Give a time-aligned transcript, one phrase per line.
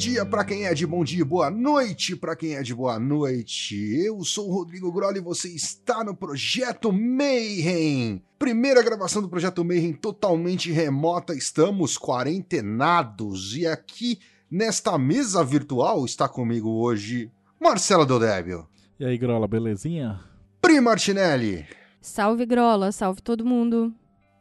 [0.00, 3.76] Dia para quem é de bom dia, boa noite para quem é de boa noite.
[4.02, 8.24] Eu sou o Rodrigo Groli e você está no Projeto Mayhem.
[8.38, 14.18] Primeira gravação do Projeto Mayhem totalmente remota, estamos quarentenados e aqui
[14.50, 17.30] nesta mesa virtual está comigo hoje
[17.60, 18.66] Marcela Dodébio.
[18.98, 20.18] E aí, Grola, belezinha?
[20.62, 21.66] Pri Martinelli.
[22.00, 23.92] Salve Grola, salve todo mundo.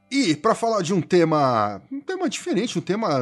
[0.09, 3.21] E para falar de um tema, um tema diferente, um tema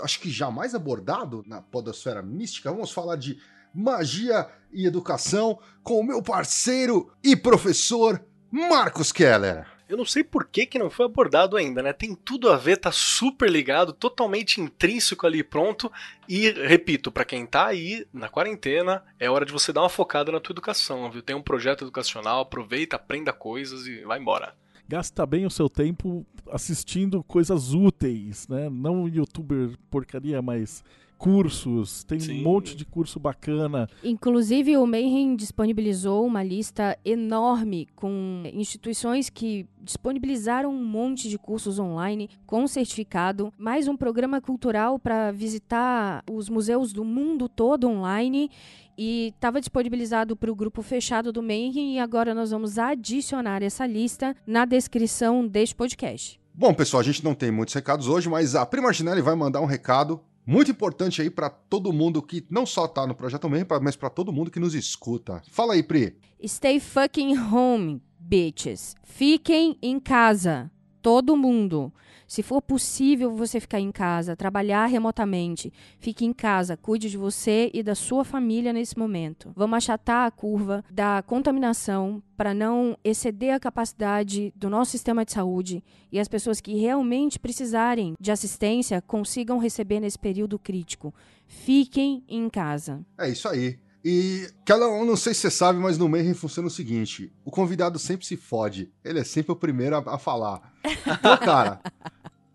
[0.00, 3.38] acho que jamais abordado na podosfera mística, vamos falar de
[3.74, 9.66] magia e educação com o meu parceiro e professor Marcos Keller.
[9.88, 11.94] Eu não sei por que, que não foi abordado ainda, né?
[11.94, 15.90] Tem tudo a ver, tá super ligado, totalmente intrínseco ali pronto.
[16.28, 20.30] E, repito, para quem tá aí na quarentena, é hora de você dar uma focada
[20.30, 21.22] na tua educação, viu?
[21.22, 24.54] Tem um projeto educacional, aproveita, aprenda coisas e vai embora
[24.88, 28.70] gasta bem o seu tempo assistindo coisas úteis, né?
[28.70, 30.82] Não youtuber porcaria, mas
[31.18, 32.40] cursos, tem Sim.
[32.40, 33.88] um monte de curso bacana.
[34.04, 41.78] Inclusive, o Mayhem disponibilizou uma lista enorme com instituições que disponibilizaram um monte de cursos
[41.78, 48.50] online com certificado, mais um programa cultural para visitar os museus do mundo todo online
[48.96, 53.86] e estava disponibilizado para o grupo fechado do Mayhem e agora nós vamos adicionar essa
[53.86, 56.38] lista na descrição deste podcast.
[56.54, 59.60] Bom, pessoal, a gente não tem muitos recados hoje, mas a Prima Martinelli vai mandar
[59.60, 63.66] um recado muito importante aí para todo mundo que não só tá no Projeto Mayhem,
[63.82, 65.42] mas para todo mundo que nos escuta.
[65.50, 66.16] Fala aí, Pri.
[66.42, 68.96] Stay fucking home, bitches.
[69.04, 70.70] Fiquem em casa.
[71.02, 71.92] Todo mundo.
[72.26, 77.70] Se for possível você ficar em casa, trabalhar remotamente, fique em casa, cuide de você
[77.72, 79.50] e da sua família nesse momento.
[79.56, 85.32] Vamos achatar a curva da contaminação para não exceder a capacidade do nosso sistema de
[85.32, 85.82] saúde
[86.12, 91.14] e as pessoas que realmente precisarem de assistência consigam receber nesse período crítico.
[91.46, 93.00] Fiquem em casa.
[93.16, 93.78] É isso aí.
[94.04, 97.50] E, aquela, eu não sei se você sabe, mas no Mayhem funciona o seguinte: o
[97.50, 98.90] convidado sempre se fode.
[99.04, 100.72] Ele é sempre o primeiro a, a falar.
[101.18, 101.80] Então, cara,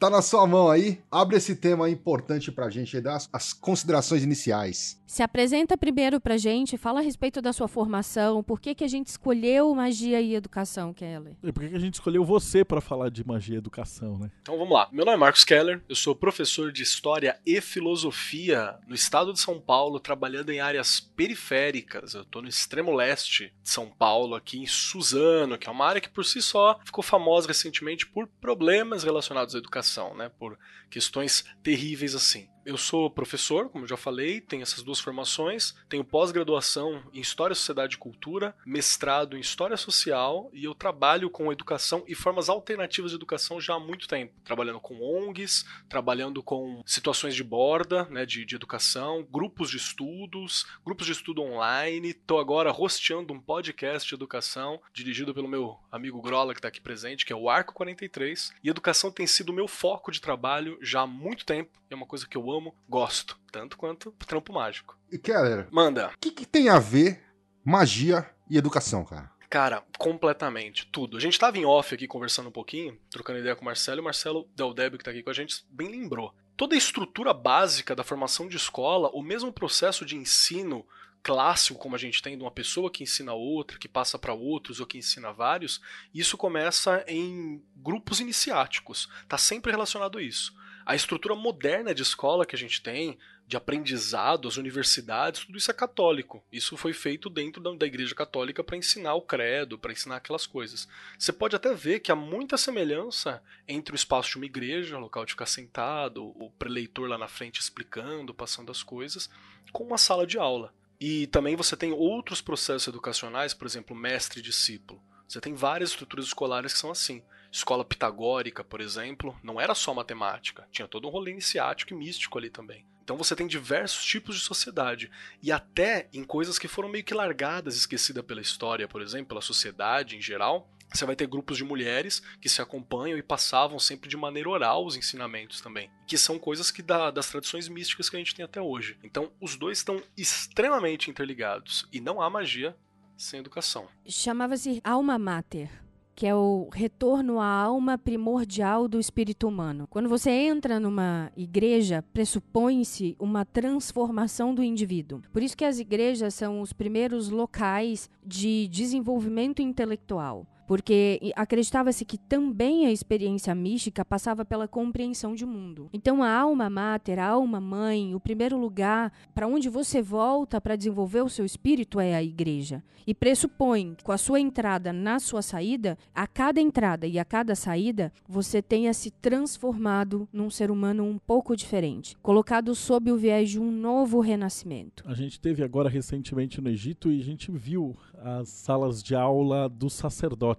[0.03, 1.01] Tá na sua mão aí.
[1.09, 5.01] Abre esse tema importante pra gente e dá as, as, considerações iniciais.
[5.07, 8.87] Se apresenta primeiro pra gente, fala a respeito da sua formação, por que, que a
[8.87, 11.37] gente escolheu magia e educação, Keller?
[11.41, 14.29] E por que, que a gente escolheu você para falar de magia e educação, né?
[14.41, 14.89] Então vamos lá.
[14.91, 19.39] Meu nome é Marcos Keller, eu sou professor de História e Filosofia no estado de
[19.39, 22.13] São Paulo, trabalhando em áreas periféricas.
[22.13, 26.01] Eu tô no extremo leste de São Paulo, aqui em Suzano, que é uma área
[26.01, 30.57] que por si só ficou famosa recentemente por problemas relacionados à educação né, por
[30.89, 32.49] questões terríveis assim.
[32.65, 37.95] Eu sou professor, como já falei, tenho essas duas formações, tenho pós-graduação em História, Sociedade
[37.95, 43.17] e Cultura, mestrado em História Social e eu trabalho com educação e formas alternativas de
[43.17, 48.45] educação já há muito tempo, trabalhando com ONGs, trabalhando com situações de borda, né, de,
[48.45, 54.15] de educação, grupos de estudos, grupos de estudo online, estou agora hosteando um podcast de
[54.15, 58.53] educação dirigido pelo meu amigo Grola que está aqui presente, que é o Arco 43,
[58.63, 62.05] e educação tem sido o meu foco de trabalho já há muito tempo, é uma
[62.05, 64.97] coisa que eu amo, gosto, tanto quanto trampo mágico.
[65.11, 66.07] E Keller, manda.
[66.07, 67.23] O que, que tem a ver
[67.63, 69.31] magia e educação, cara?
[69.49, 71.15] Cara, completamente, tudo.
[71.15, 74.01] A gente tava em off aqui conversando um pouquinho, trocando ideia com o Marcelo, e
[74.01, 76.33] o Marcelo Del Débio, que tá aqui com a gente, bem lembrou.
[76.57, 80.85] Toda a estrutura básica da formação de escola, o mesmo processo de ensino
[81.23, 84.79] clássico como a gente tem de uma pessoa que ensina outra, que passa para outros
[84.79, 85.79] ou que ensina vários,
[86.13, 89.07] isso começa em grupos iniciáticos.
[89.27, 90.53] Tá sempre relacionado a isso.
[90.85, 93.17] A estrutura moderna de escola que a gente tem,
[93.47, 96.43] de aprendizado, as universidades, tudo isso é católico.
[96.51, 100.87] Isso foi feito dentro da, Igreja Católica para ensinar o credo, para ensinar aquelas coisas.
[101.17, 105.01] Você pode até ver que há muita semelhança entre o espaço de uma igreja, o
[105.01, 109.29] local de ficar sentado, o preleitor lá na frente explicando, passando as coisas,
[109.71, 110.73] com uma sala de aula.
[110.99, 115.01] E também você tem outros processos educacionais, por exemplo, mestre e discípulo.
[115.27, 117.23] Você tem várias estruturas escolares que são assim.
[117.53, 122.39] Escola pitagórica, por exemplo, não era só matemática, tinha todo um rolê iniciático e místico
[122.39, 122.83] ali também.
[123.03, 125.11] Então você tem diversos tipos de sociedade.
[125.39, 129.41] E até em coisas que foram meio que largadas, esquecidas pela história, por exemplo, pela
[129.41, 134.07] sociedade em geral, Você vai ter grupos de mulheres que se acompanham e passavam sempre
[134.07, 138.15] de maneira oral os ensinamentos também, que são coisas que da, das tradições místicas que
[138.15, 138.95] a gente tem até hoje.
[139.03, 142.75] Então, os dois estão extremamente interligados e não há magia
[143.17, 143.87] sem educação.
[144.05, 145.82] Chamava-se alma mater
[146.15, 149.87] que é o retorno à alma primordial do espírito humano.
[149.89, 155.21] Quando você entra numa igreja, pressupõe-se uma transformação do indivíduo.
[155.31, 162.17] Por isso que as igrejas são os primeiros locais de desenvolvimento intelectual porque acreditava-se que
[162.17, 165.89] também a experiência mística passava pela compreensão de mundo.
[165.93, 170.75] Então a alma mater, a alma mãe, o primeiro lugar para onde você volta para
[170.75, 172.83] desenvolver o seu espírito é a igreja.
[173.05, 177.53] E pressupõe com a sua entrada na sua saída, a cada entrada e a cada
[177.53, 183.49] saída, você tenha se transformado num ser humano um pouco diferente, colocado sob o viés
[183.49, 185.03] de um novo renascimento.
[185.05, 189.67] A gente teve agora recentemente no Egito e a gente viu as salas de aula
[189.67, 190.52] dos sacerdotes,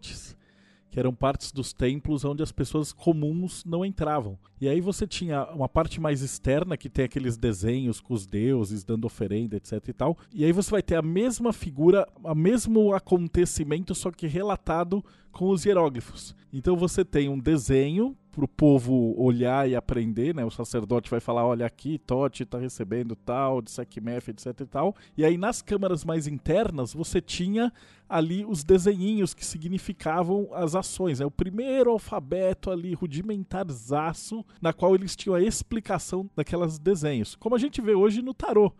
[0.91, 4.38] que eram partes dos templos onde as pessoas comuns não entravam.
[4.64, 8.82] E aí você tinha uma parte mais externa, que tem aqueles desenhos com os deuses
[8.82, 10.16] dando oferenda, etc e tal.
[10.32, 15.50] E aí você vai ter a mesma figura, o mesmo acontecimento, só que relatado com
[15.50, 16.34] os hieróglifos.
[16.50, 20.44] Então você tem um desenho para o povo olhar e aprender, né?
[20.44, 24.96] O sacerdote vai falar, olha aqui, Tote está recebendo tal, de Sekhmef, etc e tal.
[25.16, 27.72] E aí nas câmaras mais internas você tinha
[28.08, 31.20] ali os desenhinhos que significavam as ações.
[31.20, 31.26] É né?
[31.26, 37.34] o primeiro alfabeto ali rudimentarzaço na qual eles tinham a explicação daquelas desenhos.
[37.36, 38.72] Como a gente vê hoje no tarô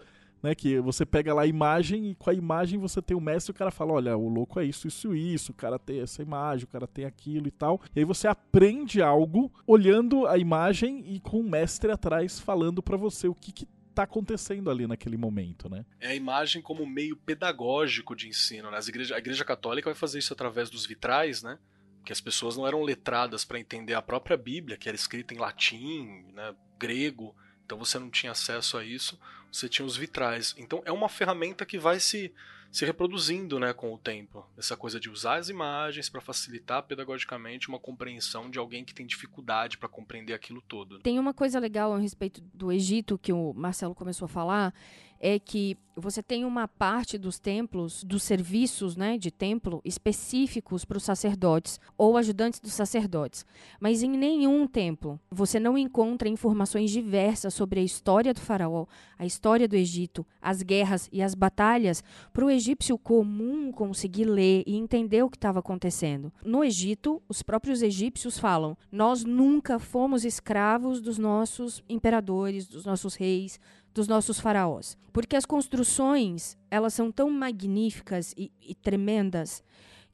[0.44, 0.54] né?
[0.54, 3.54] Que você pega lá a imagem e com a imagem você tem o mestre e
[3.54, 6.64] o cara fala: olha, o louco é isso, isso, isso, o cara tem essa imagem,
[6.64, 7.80] o cara tem aquilo e tal.
[7.96, 12.96] E aí você aprende algo olhando a imagem e com o mestre atrás falando para
[12.96, 15.86] você o que, que tá acontecendo ali naquele momento, né?
[15.98, 18.76] É a imagem como meio pedagógico de ensino, né?
[18.76, 21.58] As igreja, a igreja católica vai fazer isso através dos vitrais, né?
[22.04, 25.38] Que as pessoas não eram letradas para entender a própria Bíblia, que era escrita em
[25.38, 27.34] latim, né, grego,
[27.64, 29.18] então você não tinha acesso a isso,
[29.50, 30.54] você tinha os vitrais.
[30.58, 32.32] Então é uma ferramenta que vai se,
[32.70, 34.46] se reproduzindo né, com o tempo.
[34.58, 39.06] Essa coisa de usar as imagens para facilitar pedagogicamente uma compreensão de alguém que tem
[39.06, 40.98] dificuldade para compreender aquilo todo.
[40.98, 44.74] Tem uma coisa legal a respeito do Egito que o Marcelo começou a falar,
[45.24, 50.98] é que você tem uma parte dos templos, dos serviços né, de templo específicos para
[50.98, 53.46] os sacerdotes ou ajudantes dos sacerdotes.
[53.80, 58.86] Mas em nenhum templo você não encontra informações diversas sobre a história do faraó,
[59.18, 64.62] a história do Egito, as guerras e as batalhas para o egípcio comum conseguir ler
[64.66, 66.32] e entender o que estava acontecendo.
[66.44, 73.14] No Egito, os próprios egípcios falam: nós nunca fomos escravos dos nossos imperadores, dos nossos
[73.14, 73.58] reis,
[73.94, 74.99] dos nossos faraós.
[75.12, 79.62] Porque as construções, elas são tão magníficas e, e tremendas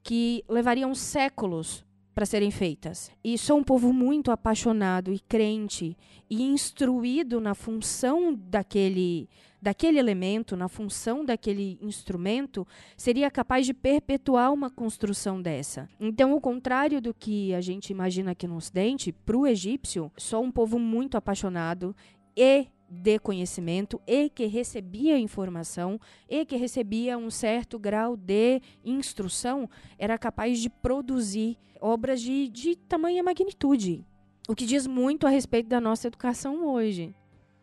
[0.03, 1.85] que levariam séculos
[2.15, 3.11] para serem feitas.
[3.25, 5.97] E sou um povo muito apaixonado e crente
[6.29, 9.29] e instruído na função daquele
[9.62, 12.67] daquele elemento, na função daquele instrumento,
[12.97, 15.87] seria capaz de perpetuar uma construção dessa.
[16.00, 20.43] Então, o contrário do que a gente imagina aqui no Ocidente, para o egípcio, sou
[20.43, 21.94] um povo muito apaixonado
[22.35, 29.70] e de conhecimento e que recebia informação e que recebia um certo grau de instrução,
[29.96, 34.04] era capaz de produzir obras de, de tamanha magnitude.
[34.48, 37.14] O que diz muito a respeito da nossa educação hoje.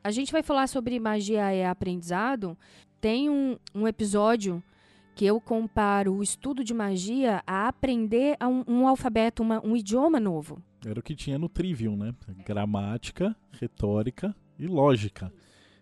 [0.03, 2.57] A gente vai falar sobre magia e aprendizado.
[3.01, 4.63] Tem um, um episódio
[5.13, 9.75] que eu comparo o estudo de magia a aprender a um, um alfabeto, uma, um
[9.75, 10.63] idioma novo.
[10.85, 12.13] Era o que tinha no Trivium, né?
[12.45, 15.31] Gramática, retórica e lógica.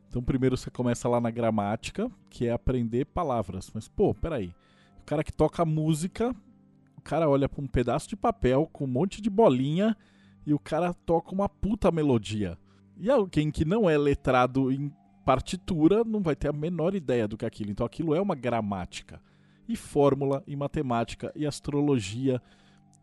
[0.07, 3.69] Então, primeiro você começa lá na gramática, que é aprender palavras.
[3.73, 4.53] Mas, pô, peraí.
[5.01, 6.33] O cara que toca música,
[6.97, 9.95] o cara olha para um pedaço de papel com um monte de bolinha
[10.45, 12.57] e o cara toca uma puta melodia.
[12.97, 14.91] E alguém que não é letrado em
[15.25, 17.71] partitura não vai ter a menor ideia do que é aquilo.
[17.71, 19.21] Então, aquilo é uma gramática.
[19.67, 22.41] E fórmula, e matemática, e astrologia,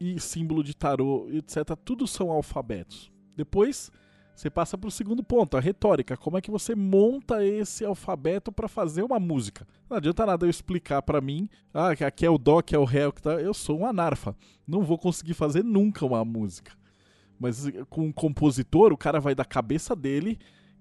[0.01, 1.77] e símbolo de tarô, etc.
[1.85, 3.13] Tudo são alfabetos.
[3.37, 3.91] Depois
[4.35, 6.17] você passa para o segundo ponto, a retórica.
[6.17, 9.67] Como é que você monta esse alfabeto para fazer uma música?
[9.89, 12.85] Não adianta nada eu explicar para mim, ah, aqui é o dó, aqui é o
[12.85, 13.33] ré, que tá...
[13.33, 14.35] eu sou um anarfa.
[14.67, 16.73] Não vou conseguir fazer nunca uma música.
[17.39, 20.39] Mas com um compositor, o cara vai da cabeça dele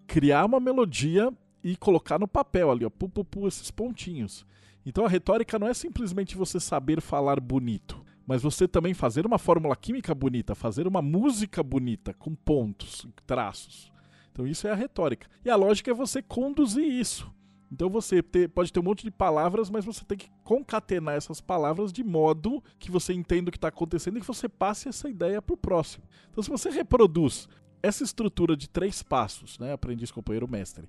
[0.08, 1.32] criar uma melodia
[1.64, 4.46] e colocar no papel ali, ó, pu, pu, pu, esses pontinhos.
[4.86, 9.38] Então a retórica não é simplesmente você saber falar bonito mas você também fazer uma
[9.38, 13.92] fórmula química bonita, fazer uma música bonita, com pontos, traços.
[14.32, 15.28] Então isso é a retórica.
[15.44, 17.30] E a lógica é você conduzir isso.
[17.70, 21.42] Então você ter, pode ter um monte de palavras, mas você tem que concatenar essas
[21.42, 25.10] palavras de modo que você entenda o que está acontecendo e que você passe essa
[25.10, 26.06] ideia para o próximo.
[26.30, 27.50] Então, se você reproduz
[27.84, 30.88] essa estrutura de três passos, né, aprendiz, companheiro, mestre,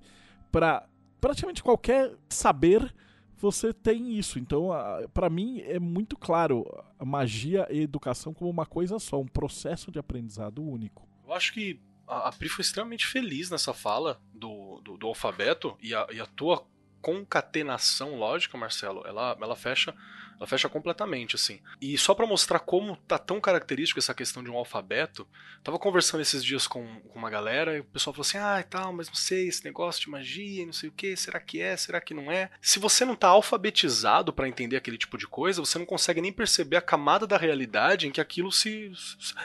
[0.49, 0.87] para
[1.19, 2.95] praticamente qualquer saber,
[3.43, 4.39] você tem isso.
[4.39, 4.69] Então,
[5.13, 6.65] para mim, é muito claro
[6.97, 11.05] a magia e educação como uma coisa só, um processo de aprendizado único.
[11.27, 15.93] Eu acho que a, Pri foi extremamente feliz nessa fala do, do, do alfabeto e
[15.93, 16.65] a, e a tua
[17.03, 19.93] concatenação lógica, Marcelo, ela, ela fecha
[20.39, 21.61] ela fecha completamente, assim.
[21.79, 25.27] E só para mostrar como tá tão característico essa questão de um alfabeto,
[25.63, 28.63] tava conversando esses dias com, com uma galera e o pessoal falou assim: ah, e
[28.63, 31.77] tal, mas não sei, esse negócio de magia não sei o que, será que é,
[31.77, 32.49] será que não é?
[32.61, 36.33] Se você não tá alfabetizado para entender aquele tipo de coisa, você não consegue nem
[36.33, 38.91] perceber a camada da realidade em que aquilo se.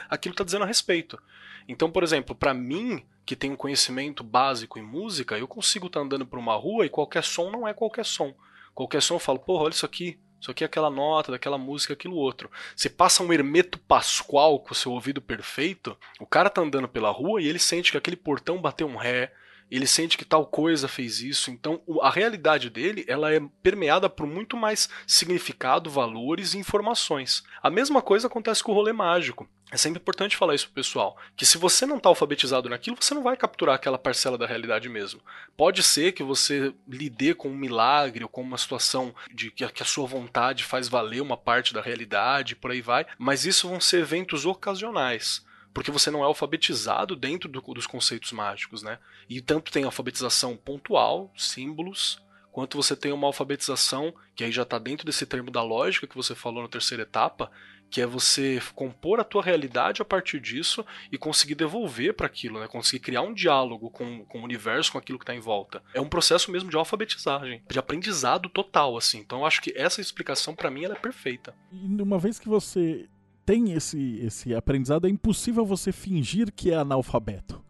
[0.09, 1.21] aquilo tá dizendo a respeito.
[1.67, 5.99] Então, por exemplo, para mim, que tem um conhecimento básico em música, eu consigo estar
[5.99, 8.33] tá andando por uma rua e qualquer som não é qualquer som.
[8.73, 10.19] Qualquer som eu falo, porra, olha isso aqui.
[10.41, 12.49] Isso aqui é aquela nota, daquela música, aquilo outro.
[12.75, 17.11] Você passa um Hermeto Pascoal com o seu ouvido perfeito, o cara tá andando pela
[17.11, 19.31] rua e ele sente que aquele portão bateu um ré,
[19.69, 21.51] ele sente que tal coisa fez isso.
[21.51, 27.43] Então, a realidade dele, ela é permeada por muito mais significado, valores e informações.
[27.61, 29.47] A mesma coisa acontece com o rolê mágico.
[29.71, 33.13] É sempre importante falar isso pro pessoal, que se você não está alfabetizado naquilo, você
[33.13, 35.21] não vai capturar aquela parcela da realidade mesmo.
[35.55, 39.85] Pode ser que você lide com um milagre ou com uma situação de que a
[39.85, 44.01] sua vontade faz valer uma parte da realidade, por aí vai, mas isso vão ser
[44.01, 48.97] eventos ocasionais porque você não é alfabetizado dentro do, dos conceitos mágicos, né?
[49.29, 52.19] E tanto tem alfabetização pontual, símbolos,
[52.51, 56.15] quanto você tem uma alfabetização que aí já está dentro desse termo da lógica que
[56.15, 57.51] você falou na terceira etapa,
[57.89, 62.59] que é você compor a tua realidade a partir disso e conseguir devolver para aquilo,
[62.59, 62.67] né?
[62.67, 65.81] Conseguir criar um diálogo com, com o universo, com aquilo que está em volta.
[65.93, 69.19] É um processo mesmo de alfabetizagem, de aprendizado total, assim.
[69.19, 71.55] Então eu acho que essa explicação para mim ela é perfeita.
[71.71, 73.07] E uma vez que você
[73.45, 77.63] tem esse, esse aprendizado, é impossível você fingir que é analfabeto.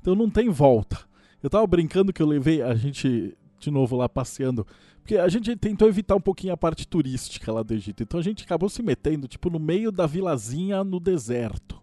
[0.00, 0.98] Então não tem volta.
[1.42, 4.66] Eu tava brincando que eu levei a gente de novo lá passeando,
[5.00, 8.02] porque a gente tentou evitar um pouquinho a parte turística lá do Egito.
[8.02, 11.80] Então a gente acabou se metendo tipo no meio da vilazinha no deserto.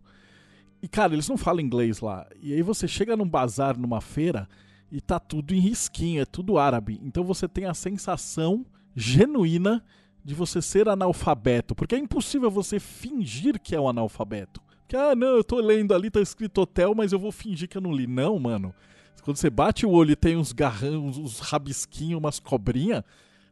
[0.81, 2.27] E cara, eles não falam inglês lá.
[2.41, 4.47] E aí você chega num bazar, numa feira,
[4.91, 6.99] e tá tudo em risquinho, é tudo árabe.
[7.01, 8.65] Então você tem a sensação
[8.95, 9.83] genuína
[10.23, 14.61] de você ser analfabeto, porque é impossível você fingir que é um analfabeto.
[14.87, 17.77] Que, ah, não, eu tô lendo ali, tá escrito hotel, mas eu vou fingir que
[17.77, 18.05] eu não li.
[18.05, 18.73] Não, mano.
[19.23, 23.03] Quando você bate o olho e tem uns garrões, uns rabisquinhos, umas cobrinhas,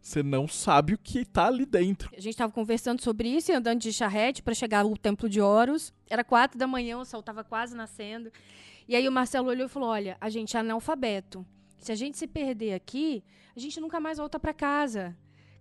[0.01, 2.09] você não sabe o que tá ali dentro.
[2.15, 5.39] A gente tava conversando sobre isso e andando de charrete para chegar ao Templo de
[5.39, 5.93] Horus.
[6.09, 8.31] Era quatro da manhã, o sol tava quase nascendo.
[8.87, 11.45] E aí o Marcelo olhou e falou: Olha, a gente é analfabeto.
[11.77, 13.23] Se a gente se perder aqui,
[13.55, 15.15] a gente nunca mais volta para casa.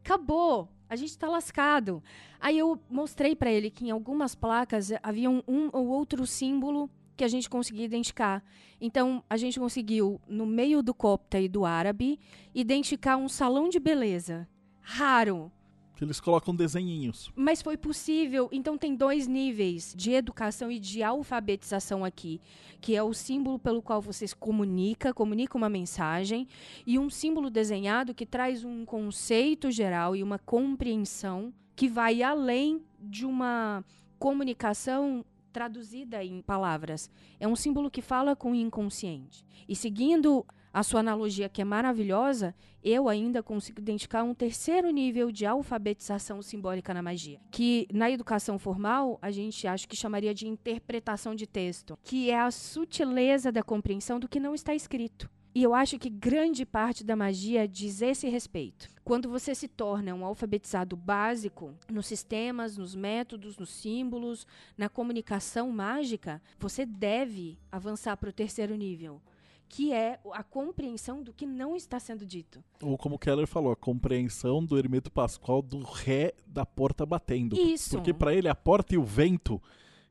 [0.04, 2.02] Acabou a gente está lascado.
[2.40, 6.90] Aí eu mostrei para ele que em algumas placas havia um, um ou outro símbolo
[7.20, 8.42] que a gente conseguia identificar.
[8.80, 12.18] Então, a gente conseguiu, no meio do copta e do árabe,
[12.54, 14.48] identificar um salão de beleza.
[14.80, 15.52] Raro.
[15.96, 17.30] Que eles colocam desenhinhos.
[17.36, 18.48] Mas foi possível.
[18.50, 22.40] Então tem dois níveis de educação e de alfabetização aqui,
[22.80, 26.48] que é o símbolo pelo qual você se comunica, comunica uma mensagem,
[26.86, 32.80] e um símbolo desenhado que traz um conceito geral e uma compreensão que vai além
[32.98, 33.84] de uma
[34.18, 37.10] comunicação traduzida em palavras.
[37.38, 39.44] É um símbolo que fala com o inconsciente.
[39.68, 45.30] E seguindo a sua analogia, que é maravilhosa, eu ainda consigo identificar um terceiro nível
[45.30, 50.46] de alfabetização simbólica na magia, que na educação formal a gente acha que chamaria de
[50.46, 55.28] interpretação de texto, que é a sutileza da compreensão do que não está escrito.
[55.54, 58.88] E eu acho que grande parte da magia diz esse respeito.
[59.04, 64.46] Quando você se torna um alfabetizado básico nos sistemas, nos métodos, nos símbolos,
[64.78, 69.20] na comunicação mágica, você deve avançar para o terceiro nível,
[69.68, 72.62] que é a compreensão do que não está sendo dito.
[72.80, 77.56] Ou como o Keller falou, a compreensão do Hermeto Pascoal do ré da porta batendo.
[77.56, 77.96] Isso.
[77.96, 79.60] Porque para ele a porta e o vento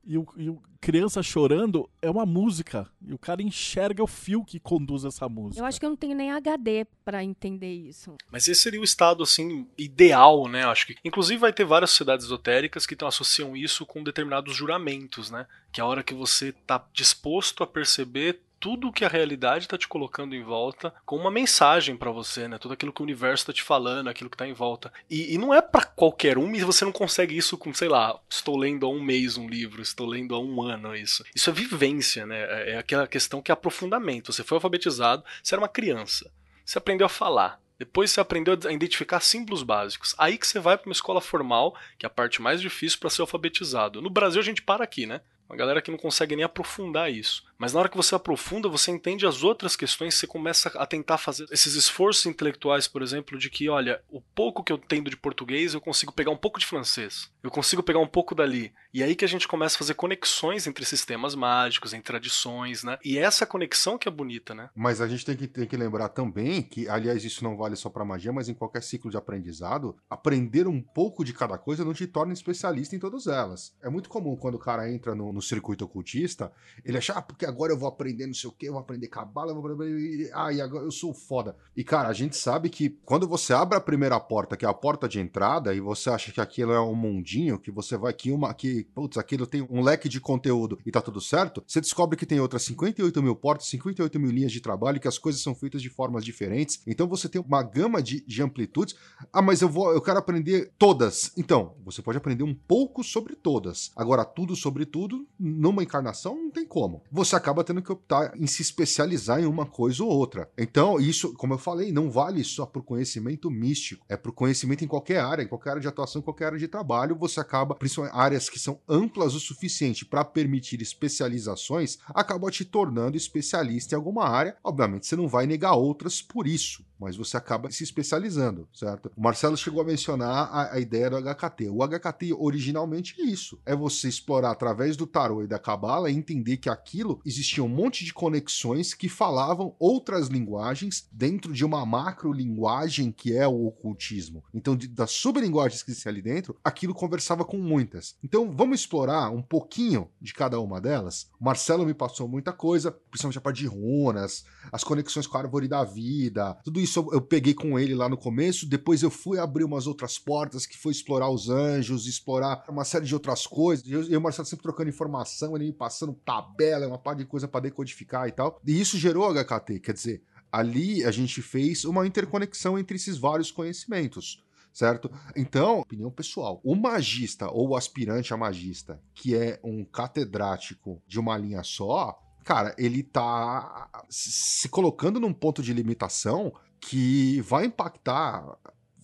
[0.10, 2.90] e o, e o, criança chorando é uma música.
[3.00, 5.62] E o cara enxerga o fio que conduz essa música.
[5.62, 8.16] Eu acho que eu não tenho nem HD para entender isso.
[8.32, 10.66] Mas esse seria o estado assim ideal, né?
[10.66, 15.46] Acho que inclusive vai ter várias sociedades esotéricas que associam isso com determinados juramentos, né?
[15.72, 19.78] Que é a hora que você está disposto a perceber tudo que a realidade está
[19.78, 22.58] te colocando em volta com uma mensagem para você, né?
[22.58, 24.92] Tudo aquilo que o universo está te falando, aquilo que está em volta.
[25.10, 28.20] E, e não é para qualquer um, e você não consegue isso com, sei lá,
[28.30, 31.24] estou lendo há um mês um livro, estou lendo há um ano isso.
[31.34, 32.40] Isso é vivência, né?
[32.40, 34.34] É, é aquela questão que é aprofundamento.
[34.34, 36.32] Você foi alfabetizado, você era uma criança,
[36.66, 37.60] você aprendeu a falar.
[37.80, 40.14] Depois você aprendeu a identificar símbolos básicos.
[40.18, 43.10] Aí que você vai para uma escola formal, que é a parte mais difícil para
[43.10, 44.02] ser alfabetizado.
[44.02, 45.22] No Brasil a gente para aqui, né?
[45.50, 47.44] Uma galera que não consegue nem aprofundar isso.
[47.58, 51.18] Mas na hora que você aprofunda, você entende as outras questões, você começa a tentar
[51.18, 55.18] fazer esses esforços intelectuais, por exemplo, de que, olha, o pouco que eu entendo de
[55.18, 57.30] português, eu consigo pegar um pouco de francês.
[57.44, 58.72] Eu consigo pegar um pouco dali.
[58.94, 62.98] E aí que a gente começa a fazer conexões entre sistemas mágicos, entre tradições, né?
[63.04, 64.70] E essa conexão que é bonita, né?
[64.74, 67.90] Mas a gente tem que, tem que lembrar também que, aliás, isso não vale só
[67.90, 71.94] para magia, mas em qualquer ciclo de aprendizado, aprender um pouco de cada coisa não
[71.94, 73.76] te torna especialista em todas elas.
[73.82, 76.52] É muito comum quando o cara entra no, no circuito ocultista,
[76.84, 79.08] ele achar, ah, porque agora eu vou aprender não sei o que, eu vou aprender
[79.08, 80.30] cabala, eu vou aprender.
[80.34, 81.56] Ah, e agora eu sou foda.
[81.76, 84.74] E cara, a gente sabe que quando você abre a primeira porta, que é a
[84.74, 88.32] porta de entrada, e você acha que aquilo é um mundinho, que você vai aqui
[88.32, 88.54] uma.
[88.54, 92.26] que, putz, aquilo tem um leque de conteúdo e tá tudo certo, você descobre que
[92.26, 95.82] tem outras 58 mil portas, 58 mil linhas de trabalho, que as coisas são feitas
[95.82, 96.82] de formas diferentes.
[96.86, 98.96] Então você tem uma gama de, de amplitudes.
[99.32, 101.32] Ah, mas eu vou, eu quero aprender todas.
[101.38, 103.92] Então, você pode aprender um pouco sobre todas.
[103.96, 107.04] Agora, tudo sobre tudo, numa encarnação, não tem como.
[107.12, 110.50] Você acaba tendo que optar em se especializar em uma coisa ou outra.
[110.58, 114.88] Então, isso, como eu falei, não vale só o conhecimento místico, é o conhecimento em
[114.88, 118.16] qualquer área, em qualquer área de atuação, em qualquer área de trabalho, você acaba, principalmente
[118.16, 124.28] áreas que são amplas o suficiente para permitir especializações, acaba te tornando especialista em alguma
[124.28, 124.58] área.
[124.64, 129.12] Obviamente, você não vai negar outras por isso mas você acaba se especializando, certo?
[129.16, 131.70] O Marcelo chegou a mencionar a, a, ideia do HKT.
[131.70, 136.16] O HKT originalmente é isso: é você explorar através do tarô e da cabala e
[136.16, 141.86] entender que aquilo existia um monte de conexões que falavam outras linguagens dentro de uma
[141.86, 144.44] macro linguagem que é o ocultismo.
[144.54, 148.16] Então, de, das sublinguagens que existiam ali dentro, aquilo conversava com muitas.
[148.24, 151.28] Então, vamos explorar um pouquinho de cada uma delas.
[151.40, 155.42] O Marcelo me passou muita coisa, principalmente a parte de runas, as conexões com a
[155.42, 159.40] árvore da vida, tudo isso eu peguei com ele lá no começo, depois eu fui
[159.40, 163.88] abrir umas outras portas, que foi explorar os anjos, explorar uma série de outras coisas.
[163.90, 167.26] Eu, eu e o Marcelo sempre trocando informação, ele me passando tabela, uma parte de
[167.26, 168.60] coisa para decodificar e tal.
[168.66, 173.52] E isso gerou HKT, quer dizer, ali a gente fez uma interconexão entre esses vários
[173.52, 175.12] conhecimentos certo?
[175.36, 181.20] Então, opinião pessoal, o magista ou o aspirante a magista, que é um catedrático de
[181.20, 188.58] uma linha só, cara, ele tá se colocando num ponto de limitação que vai impactar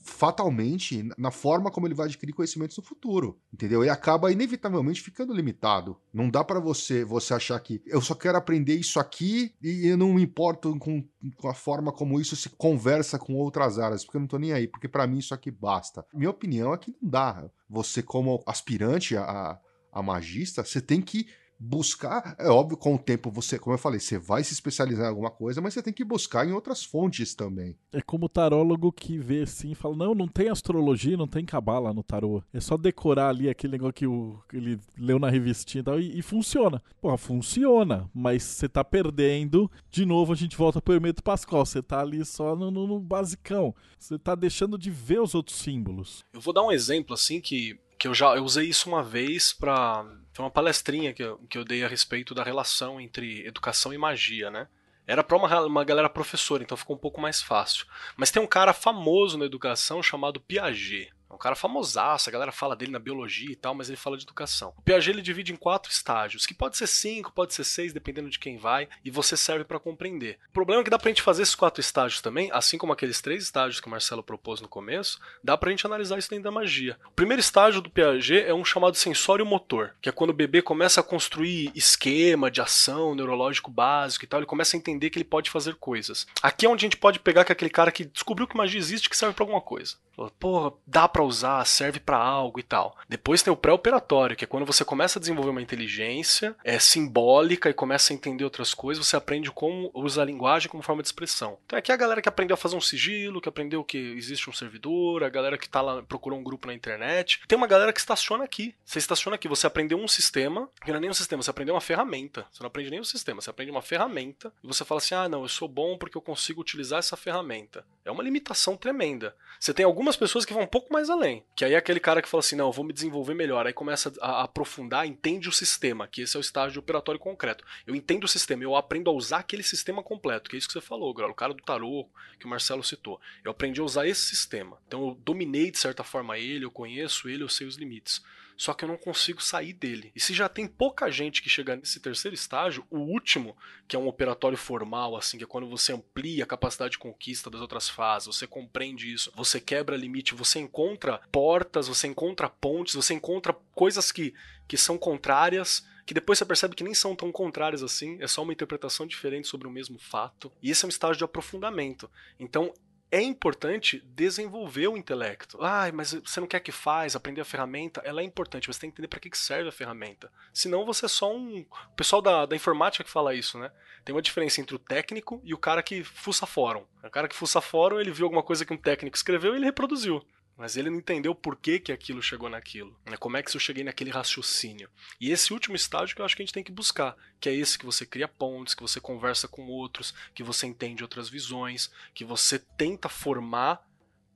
[0.05, 3.83] fatalmente na forma como ele vai adquirir conhecimentos no futuro, entendeu?
[3.83, 5.97] E acaba inevitavelmente ficando limitado.
[6.13, 9.97] Não dá para você você achar que eu só quero aprender isso aqui e eu
[9.97, 11.03] não me importo com,
[11.35, 14.53] com a forma como isso se conversa com outras áreas, porque eu não tô nem
[14.53, 16.05] aí, porque para mim isso aqui basta.
[16.13, 17.49] Minha opinião é que não dá.
[17.67, 19.59] Você como aspirante a,
[19.91, 21.27] a magista, você tem que
[21.59, 25.09] buscar, é óbvio, com o tempo você, como eu falei, você vai se especializar em
[25.09, 27.75] alguma coisa, mas você tem que buscar em outras fontes também.
[27.91, 31.45] É como o tarólogo que vê assim e fala: não, não tem astrologia, não tem
[31.45, 32.43] cabala no tarô.
[32.53, 35.99] É só decorar ali aquele negócio que, o, que ele leu na revistinha e tal,
[35.99, 36.81] e, e funciona.
[37.01, 39.69] Porra, funciona, mas você tá perdendo.
[39.89, 41.65] De novo, a gente volta pro Hermeto Pascoal.
[41.65, 43.73] Você tá ali só no, no, no basicão.
[43.97, 46.23] Você tá deixando de ver os outros símbolos.
[46.33, 49.51] Eu vou dar um exemplo assim que que eu já eu usei isso uma vez
[49.51, 53.91] para foi uma palestrinha que eu, que eu dei a respeito da relação entre educação
[53.91, 54.67] e magia, né?
[55.07, 57.87] Era para uma, uma galera professora, então ficou um pouco mais fácil.
[58.15, 61.14] Mas tem um cara famoso na educação chamado Piaget.
[61.35, 64.17] É um cara famosaço, a galera fala dele na biologia e tal, mas ele fala
[64.17, 64.73] de educação.
[64.77, 68.29] O Piaget ele divide em quatro estágios, que pode ser cinco, pode ser seis, dependendo
[68.29, 70.39] de quem vai, e você serve para compreender.
[70.49, 73.19] O problema é que dá pra gente fazer esses quatro estágios também, assim como aqueles
[73.19, 76.51] três estágios que o Marcelo propôs no começo, dá pra gente analisar isso dentro da
[76.51, 76.97] magia.
[77.05, 80.61] O primeiro estágio do Piaget é um chamado sensório motor, que é quando o bebê
[80.61, 85.17] começa a construir esquema de ação neurológico básico e tal, ele começa a entender que
[85.17, 86.25] ele pode fazer coisas.
[86.41, 89.09] Aqui é onde a gente pode pegar com aquele cara que descobriu que magia existe
[89.09, 89.95] que serve para alguma coisa.
[90.39, 92.97] Porra, dá para usar, serve para algo e tal.
[93.07, 97.69] Depois tem o pré-operatório, que é quando você começa a desenvolver uma inteligência é simbólica
[97.69, 101.07] e começa a entender outras coisas, você aprende como usar a linguagem como forma de
[101.07, 101.57] expressão.
[101.65, 104.49] Então aqui é a galera que aprendeu a fazer um sigilo, que aprendeu que existe
[104.49, 107.41] um servidor, a galera que tá lá, procurou um grupo na internet.
[107.47, 108.75] Tem uma galera que estaciona aqui.
[108.85, 111.75] Você estaciona aqui, você aprendeu um sistema, que não é nem um sistema, você aprendeu
[111.75, 112.45] uma ferramenta.
[112.51, 115.29] Você não aprende nem um sistema, você aprende uma ferramenta e você fala assim: ah,
[115.29, 117.85] não, eu sou bom porque eu consigo utilizar essa ferramenta.
[118.03, 119.35] É uma limitação tremenda.
[119.59, 121.43] Você tem algumas pessoas que vão um pouco mais além.
[121.55, 123.65] Que aí é aquele cara que fala assim: não, vou me desenvolver melhor.
[123.65, 127.63] Aí começa a aprofundar, entende o sistema, que esse é o estágio operatório concreto.
[127.85, 130.73] Eu entendo o sistema, eu aprendo a usar aquele sistema completo, que é isso que
[130.73, 132.07] você falou, o cara do tarô
[132.39, 133.19] que o Marcelo citou.
[133.43, 134.77] Eu aprendi a usar esse sistema.
[134.87, 138.21] Então eu dominei de certa forma ele, eu conheço ele, eu sei os limites.
[138.57, 140.11] Só que eu não consigo sair dele.
[140.15, 143.55] E se já tem pouca gente que chega nesse terceiro estágio, o último,
[143.87, 147.49] que é um operatório formal, assim, que é quando você amplia a capacidade de conquista
[147.49, 152.95] das outras fases, você compreende isso, você quebra limite, você encontra portas, você encontra pontes,
[152.95, 154.33] você encontra coisas que,
[154.67, 158.43] que são contrárias que depois você percebe que nem são tão contrárias assim, é só
[158.43, 160.51] uma interpretação diferente sobre o mesmo fato.
[160.61, 162.09] E esse é um estágio de aprofundamento.
[162.39, 162.71] Então,
[163.15, 165.57] é importante desenvolver o intelecto.
[165.61, 168.01] Ah, mas você não quer que faz, aprender a ferramenta?
[168.03, 170.29] Ela é importante, você tem que entender para que serve a ferramenta.
[170.53, 171.59] Senão você é só um.
[171.61, 173.71] O pessoal da, da informática que fala isso, né?
[174.03, 176.83] Tem uma diferença entre o técnico e o cara que fuça fórum.
[177.01, 179.65] O cara que fuça fórum, ele viu alguma coisa que um técnico escreveu e ele
[179.65, 180.21] reproduziu.
[180.57, 182.97] Mas ele não entendeu por que, que aquilo chegou naquilo.
[183.05, 183.17] Né?
[183.17, 184.89] Como é que eu cheguei naquele raciocínio.
[185.19, 187.53] E esse último estágio que eu acho que a gente tem que buscar, que é
[187.53, 191.91] esse que você cria pontes, que você conversa com outros, que você entende outras visões,
[192.13, 193.85] que você tenta formar,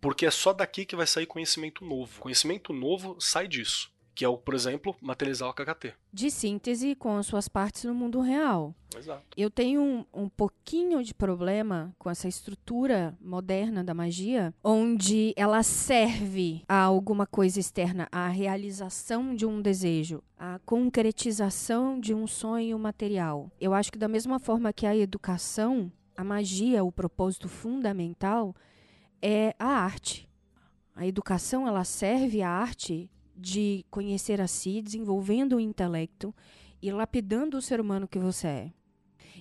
[0.01, 2.19] porque é só daqui que vai sair conhecimento novo.
[2.19, 5.93] Conhecimento novo sai disso que é o, por exemplo, materializar o HKT.
[6.11, 8.75] De síntese com suas partes no mundo real.
[8.93, 9.23] Exato.
[9.37, 15.63] Eu tenho um, um pouquinho de problema com essa estrutura moderna da magia, onde ela
[15.63, 22.77] serve a alguma coisa externa, a realização de um desejo, a concretização de um sonho
[22.77, 23.49] material.
[23.57, 28.53] Eu acho que da mesma forma que a educação, a magia, o propósito fundamental
[29.21, 30.27] é a arte.
[30.93, 36.35] A educação ela serve à arte de conhecer a si, desenvolvendo o intelecto
[36.81, 38.73] e lapidando o ser humano que você é.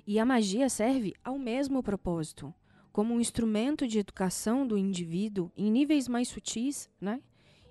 [0.06, 2.54] E a magia serve ao mesmo propósito,
[2.92, 7.20] como um instrumento de educação do indivíduo em níveis mais sutis, né?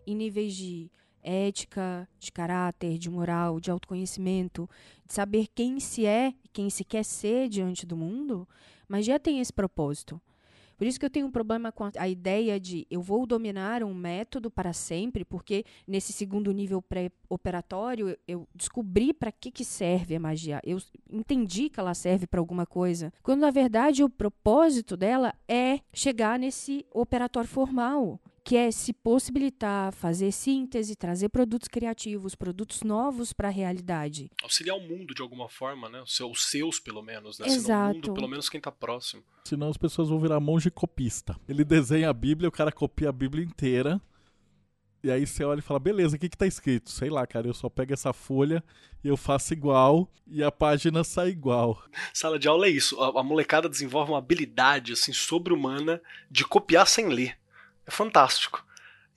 [0.05, 4.69] em níveis de ética, de caráter, de moral, de autoconhecimento,
[5.05, 8.47] de saber quem se é quem se quer ser diante do mundo.
[8.87, 10.21] Magia tem esse propósito.
[10.77, 13.93] Por isso que eu tenho um problema com a ideia de eu vou dominar um
[13.93, 20.19] método para sempre, porque nesse segundo nível pré-operatório eu descobri para que, que serve a
[20.19, 20.61] magia.
[20.63, 20.77] Eu
[21.11, 23.11] entendi que ela serve para alguma coisa.
[23.23, 29.91] Quando na verdade o propósito dela é chegar nesse operatório formal que é se possibilitar,
[29.91, 34.31] fazer síntese, trazer produtos criativos, produtos novos para a realidade.
[34.41, 36.01] Auxiliar o mundo de alguma forma, né?
[36.01, 37.45] Os seus, pelo menos, né?
[37.47, 37.61] Exato.
[37.65, 39.21] Senão o mundo, pelo menos quem está próximo.
[39.43, 41.35] Senão as pessoas vão virar monge copista.
[41.45, 44.01] Ele desenha a Bíblia, o cara copia a Bíblia inteira.
[45.03, 46.89] E aí você olha e fala, beleza, o que que tá escrito?
[46.89, 48.63] Sei lá, cara, eu só pego essa folha
[49.03, 51.83] e eu faço igual e a página sai igual.
[52.13, 52.97] Sala de aula é isso.
[53.01, 57.37] A, a molecada desenvolve uma habilidade, assim, sobre-humana de copiar sem ler.
[57.87, 58.67] É fantástico.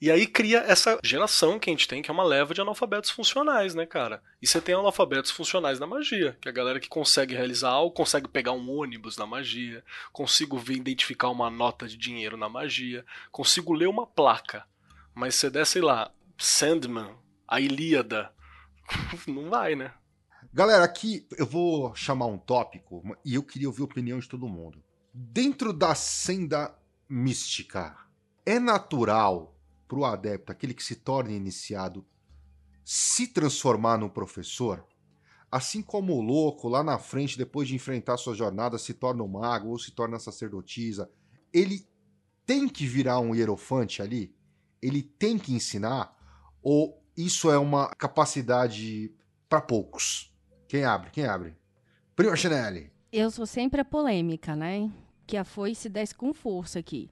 [0.01, 3.11] E aí cria essa geração que a gente tem, que é uma leva de analfabetos
[3.11, 4.23] funcionais, né, cara?
[4.41, 7.93] E você tem analfabetos funcionais na magia, que é a galera que consegue realizar algo,
[7.93, 13.05] consegue pegar um ônibus na magia, consigo ver identificar uma nota de dinheiro na magia,
[13.31, 14.65] consigo ler uma placa.
[15.13, 17.15] Mas você der, sei lá, Sandman,
[17.47, 18.33] a Ilíada,
[19.27, 19.93] não vai, né?
[20.51, 24.49] Galera, aqui eu vou chamar um tópico e eu queria ouvir a opinião de todo
[24.49, 24.83] mundo.
[25.13, 26.75] Dentro da senda
[27.07, 27.95] mística,
[28.45, 29.55] é natural
[29.87, 32.05] para o adepto, aquele que se torna iniciado,
[32.83, 34.85] se transformar num professor?
[35.51, 39.27] Assim como o louco, lá na frente, depois de enfrentar sua jornada, se torna um
[39.27, 41.09] mago ou se torna sacerdotisa,
[41.53, 41.85] ele
[42.45, 44.33] tem que virar um hierofante ali?
[44.81, 46.17] Ele tem que ensinar?
[46.63, 49.13] Ou isso é uma capacidade
[49.49, 50.33] para poucos?
[50.67, 51.09] Quem abre?
[51.11, 51.57] Quem abre?
[52.15, 52.91] Prima Chanelli.
[53.11, 54.89] Eu sou sempre a polêmica, né?
[55.27, 57.09] Que a foice desce com força aqui.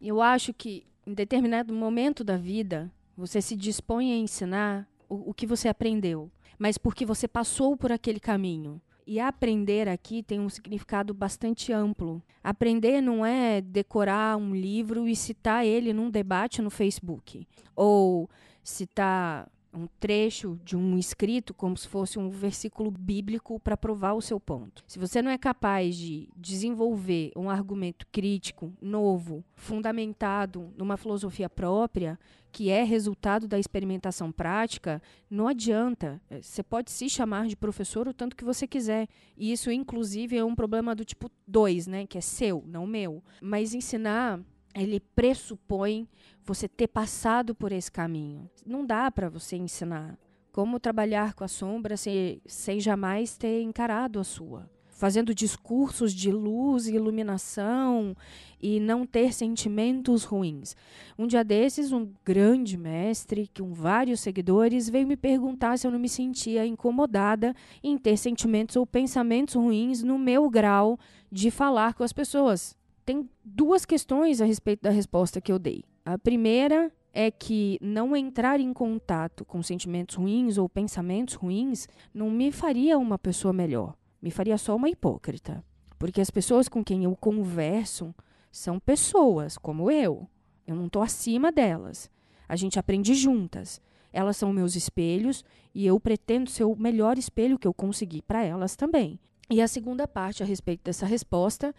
[0.00, 5.34] Eu acho que em determinado momento da vida você se dispõe a ensinar o, o
[5.34, 8.80] que você aprendeu, mas porque você passou por aquele caminho.
[9.06, 12.22] E aprender aqui tem um significado bastante amplo.
[12.44, 17.48] Aprender não é decorar um livro e citar ele num debate no Facebook.
[17.74, 18.28] Ou
[18.62, 24.22] citar um trecho de um escrito como se fosse um versículo bíblico para provar o
[24.22, 24.82] seu ponto.
[24.86, 32.18] Se você não é capaz de desenvolver um argumento crítico, novo, fundamentado numa filosofia própria,
[32.50, 36.20] que é resultado da experimentação prática, não adianta.
[36.40, 39.06] Você pode se chamar de professor o tanto que você quiser.
[39.36, 42.06] E isso, inclusive, é um problema do tipo 2, né?
[42.06, 43.22] Que é seu, não meu.
[43.40, 44.40] Mas ensinar
[44.82, 46.08] ele pressupõe
[46.44, 48.48] você ter passado por esse caminho.
[48.64, 50.18] Não dá para você ensinar
[50.52, 54.68] como trabalhar com a sombra sem, sem jamais ter encarado a sua.
[54.88, 58.16] Fazendo discursos de luz e iluminação
[58.60, 60.74] e não ter sentimentos ruins.
[61.16, 66.00] Um dia desses, um grande mestre, com vários seguidores, veio me perguntar se eu não
[66.00, 70.98] me sentia incomodada em ter sentimentos ou pensamentos ruins no meu grau
[71.30, 72.76] de falar com as pessoas
[73.08, 75.82] tem duas questões a respeito da resposta que eu dei.
[76.04, 82.28] A primeira é que não entrar em contato com sentimentos ruins ou pensamentos ruins não
[82.28, 85.64] me faria uma pessoa melhor, me faria só uma hipócrita.
[85.98, 88.14] Porque as pessoas com quem eu converso
[88.52, 90.28] são pessoas como eu.
[90.66, 92.10] Eu não estou acima delas.
[92.46, 93.80] A gente aprende juntas.
[94.12, 95.42] Elas são meus espelhos
[95.74, 99.18] e eu pretendo ser o melhor espelho que eu conseguir para elas também.
[99.48, 101.74] E a segunda parte a respeito dessa resposta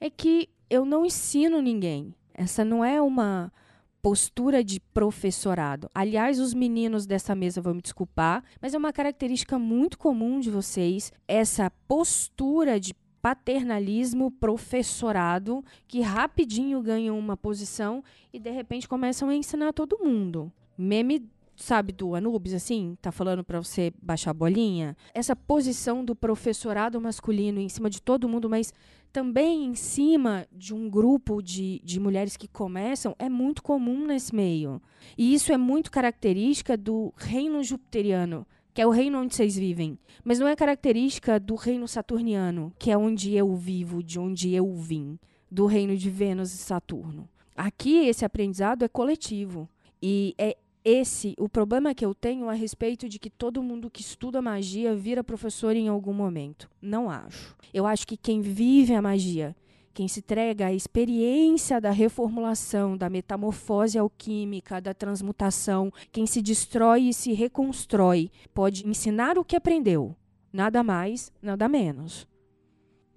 [0.00, 2.14] é que eu não ensino ninguém.
[2.32, 3.52] Essa não é uma
[4.00, 5.86] postura de professorado.
[5.94, 10.50] Aliás, os meninos dessa mesa vão me desculpar, mas é uma característica muito comum de
[10.50, 19.28] vocês essa postura de paternalismo professorado que rapidinho ganham uma posição e de repente começam
[19.28, 20.50] a ensinar todo mundo.
[20.76, 24.96] Meme sabe, do Anubis, assim, tá falando para você baixar a bolinha.
[25.14, 28.72] Essa posição do professorado masculino em cima de todo mundo, mas
[29.12, 34.34] também em cima de um grupo de, de mulheres que começam, é muito comum nesse
[34.34, 34.80] meio.
[35.16, 39.98] E isso é muito característica do reino jupiteriano, que é o reino onde vocês vivem.
[40.24, 44.74] Mas não é característica do reino saturniano, que é onde eu vivo, de onde eu
[44.74, 45.18] vim,
[45.50, 47.28] do reino de Vênus e Saturno.
[47.54, 49.68] Aqui, esse aprendizado é coletivo.
[50.02, 54.00] E é esse o problema que eu tenho a respeito de que todo mundo que
[54.00, 56.68] estuda magia vira professor em algum momento.
[56.80, 57.56] Não acho.
[57.72, 59.54] Eu acho que quem vive a magia,
[59.94, 67.08] quem se entrega à experiência da reformulação, da metamorfose alquímica, da transmutação, quem se destrói
[67.08, 70.16] e se reconstrói, pode ensinar o que aprendeu.
[70.52, 72.26] Nada mais, nada menos.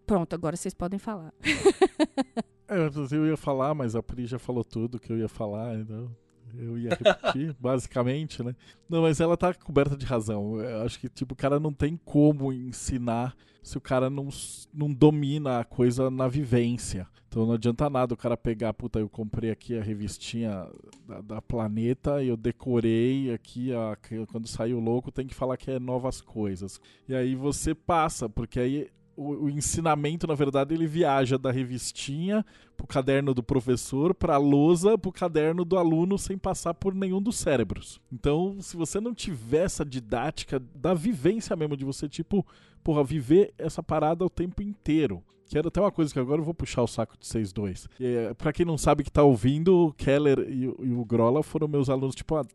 [0.05, 1.33] Pronto, agora vocês podem falar.
[2.67, 2.75] é,
[3.11, 6.15] eu ia falar, mas a Pri já falou tudo que eu ia falar, então
[6.59, 8.55] eu ia repetir, basicamente, né?
[8.89, 10.59] Não, mas ela tá coberta de razão.
[10.59, 14.29] Eu acho que, tipo, o cara não tem como ensinar se o cara não,
[14.73, 17.07] não domina a coisa na vivência.
[17.27, 20.67] Então não adianta nada o cara pegar, puta, eu comprei aqui a revistinha
[21.05, 23.97] da, da Planeta e eu decorei aqui, a,
[24.31, 26.79] quando saiu louco tem que falar que é novas coisas.
[27.09, 32.45] E aí você passa, porque aí o, o, ensinamento, na verdade, ele viaja da revistinha
[32.75, 37.37] pro caderno do professor, pra lousa, pro caderno do aluno, sem passar por nenhum dos
[37.37, 38.01] cérebros.
[38.11, 42.45] Então, se você não tiver essa didática da vivência mesmo, de você, tipo,
[42.83, 45.23] porra, viver essa parada o tempo inteiro.
[45.47, 47.87] Que era até uma coisa que agora eu vou puxar o saco de vocês dois.
[47.99, 51.67] É, para quem não sabe que tá ouvindo, o Keller e, e o Grola foram
[51.67, 52.45] meus alunos, tipo, há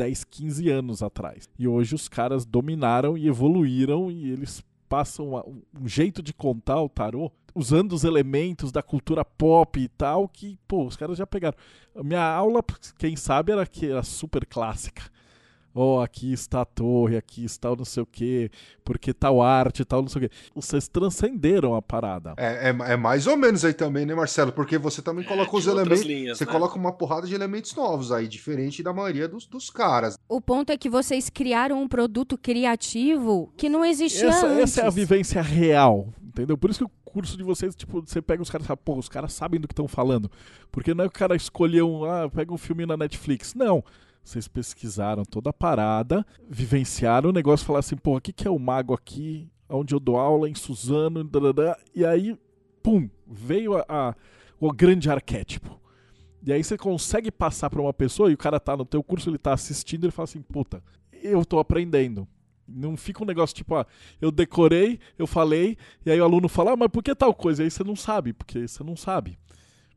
[0.00, 1.46] 10, 15 anos atrás.
[1.58, 6.88] E hoje os caras dominaram e evoluíram e eles passam um jeito de contar o
[6.88, 11.56] tarô usando os elementos da cultura pop e tal que, pô, os caras já pegaram.
[11.94, 12.60] A minha aula,
[12.98, 15.02] quem sabe, era que era super clássica
[15.74, 18.50] oh, aqui está a torre, aqui está o não sei o quê,
[18.84, 20.34] porque tal arte, tal não sei o quê.
[20.54, 22.34] Vocês transcenderam a parada.
[22.36, 24.52] É, é, é mais ou menos aí também, né, Marcelo?
[24.52, 26.02] Porque você também é, coloca é, os elementos.
[26.02, 26.52] Linhas, você né?
[26.52, 30.18] coloca uma porrada de elementos novos aí, diferente da maioria dos, dos caras.
[30.28, 34.62] O ponto é que vocês criaram um produto criativo que não existia essa, antes.
[34.62, 36.56] Essa é a vivência real, entendeu?
[36.56, 38.96] Por isso que o curso de vocês, tipo, você pega os caras e fala, pô,
[38.96, 40.30] os caras sabem do que estão falando.
[40.70, 43.54] Porque não é que o cara escolheu um, ah, pega um filme na Netflix.
[43.54, 43.84] Não.
[44.30, 48.50] Vocês pesquisaram toda a parada, vivenciaram o negócio, falaram assim, pô, o que, que é
[48.50, 49.50] o mago aqui?
[49.68, 51.28] Onde eu dou aula, em Suzano,
[51.92, 52.38] e aí,
[52.80, 54.14] pum, veio a, a,
[54.60, 55.80] o grande arquétipo.
[56.46, 59.28] E aí você consegue passar para uma pessoa e o cara tá no teu curso,
[59.28, 60.80] ele tá assistindo, ele fala assim, puta,
[61.12, 62.26] eu tô aprendendo.
[62.68, 63.84] Não fica um negócio tipo, ah,
[64.20, 67.62] eu decorei, eu falei, e aí o aluno fala, ah, mas por que tal coisa?
[67.62, 69.36] E aí você não sabe, porque você não sabe.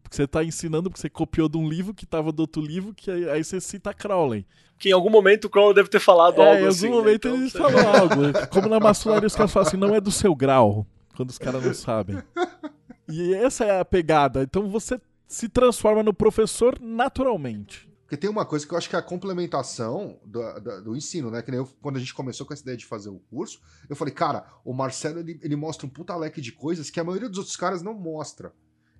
[0.03, 2.93] Porque você está ensinando, porque você copiou de um livro que estava do outro livro,
[2.93, 4.45] que aí, aí, você cita Crowley.
[4.77, 6.85] Que em algum momento o Crowley deve ter falado é, algo assim.
[6.85, 7.05] Em algum né?
[7.05, 7.35] momento né?
[7.37, 8.47] ele falou algo.
[8.51, 10.85] Como na maçonaria os caras falam assim, não é do seu grau,
[11.15, 12.21] quando os caras não sabem.
[13.09, 14.43] E essa é a pegada.
[14.43, 17.89] Então você se transforma no professor naturalmente.
[18.13, 21.31] Porque tem uma coisa que eu acho que é a complementação do, do, do ensino,
[21.31, 21.41] né?
[21.41, 23.95] Que nem eu, quando a gente começou com essa ideia de fazer o curso, eu
[23.95, 27.27] falei, cara, o Marcelo ele, ele mostra um puta leque de coisas que a maioria
[27.27, 28.53] dos outros caras não mostra.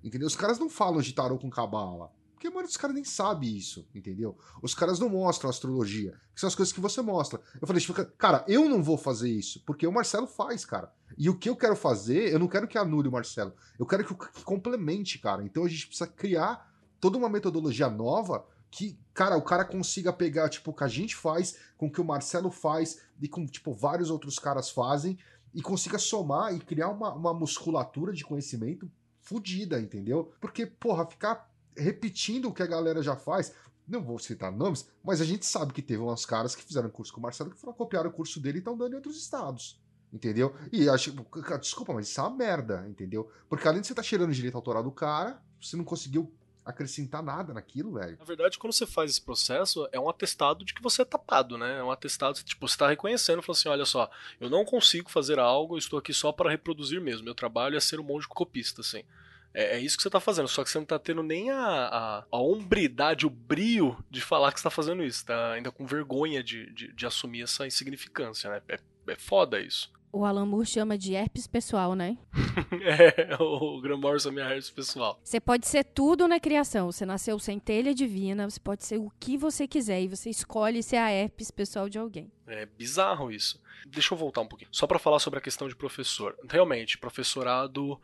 [0.04, 0.28] Entendeu?
[0.28, 2.12] Os caras não falam de tarô com cabala.
[2.34, 4.36] Porque a maioria dos caras nem sabe isso, entendeu?
[4.60, 7.40] Os caras não mostram astrologia, que são as coisas que você mostra.
[7.58, 10.92] Eu falei, tipo, cara, eu não vou fazer isso, porque o Marcelo faz, cara.
[11.16, 14.04] E o que eu quero fazer, eu não quero que anule o Marcelo, eu quero
[14.04, 15.42] que, que complemente, cara.
[15.42, 20.50] Então a gente precisa criar toda uma metodologia nova que, cara, o cara consiga pegar,
[20.50, 23.72] tipo, o que a gente faz, com o que o Marcelo faz e com, tipo,
[23.72, 25.16] vários outros caras fazem
[25.54, 28.90] e consiga somar e criar uma, uma musculatura de conhecimento
[29.24, 30.32] fodida, entendeu?
[30.40, 33.52] Porque, porra, ficar repetindo o que a galera já faz.
[33.86, 37.12] Não vou citar nomes, mas a gente sabe que teve uns caras que fizeram curso
[37.12, 39.82] com o Marcelo que foram copiar o curso dele e estão dando em outros estados.
[40.12, 40.54] Entendeu?
[40.72, 41.12] E acho.
[41.60, 43.28] Desculpa, mas isso é uma merda, entendeu?
[43.48, 46.32] Porque além de você estar tá cheirando direito autoral do cara, você não conseguiu
[46.64, 48.16] acrescentar nada naquilo, velho.
[48.18, 51.58] Na verdade, quando você faz esse processo, é um atestado de que você é tapado,
[51.58, 51.78] né?
[51.78, 55.38] É um atestado, tipo, você tá reconhecendo, falando assim, olha só, eu não consigo fazer
[55.38, 57.24] algo, eu estou aqui só para reproduzir mesmo.
[57.24, 59.04] Meu trabalho é ser um monte de copista, assim.
[59.52, 61.58] É, é, isso que você tá fazendo, só que você não tá tendo nem a,
[61.58, 65.24] a, a hombridade, o brio de falar que você tá fazendo isso.
[65.24, 68.62] Tá ainda com vergonha de, de, de assumir essa insignificância, né?
[68.68, 69.92] É, é foda isso.
[70.14, 72.16] O Alan Moore chama de herpes pessoal, né?
[72.86, 75.18] é, o Graham Morrison é minha herpes pessoal.
[75.24, 76.92] Você pode ser tudo na criação.
[76.92, 80.84] Você nasceu sem telha divina, você pode ser o que você quiser e você escolhe
[80.84, 82.30] ser a herpes pessoal de alguém.
[82.46, 83.60] É bizarro isso.
[83.84, 84.70] Deixa eu voltar um pouquinho.
[84.70, 86.36] Só para falar sobre a questão de professor.
[86.48, 88.00] Realmente, professorado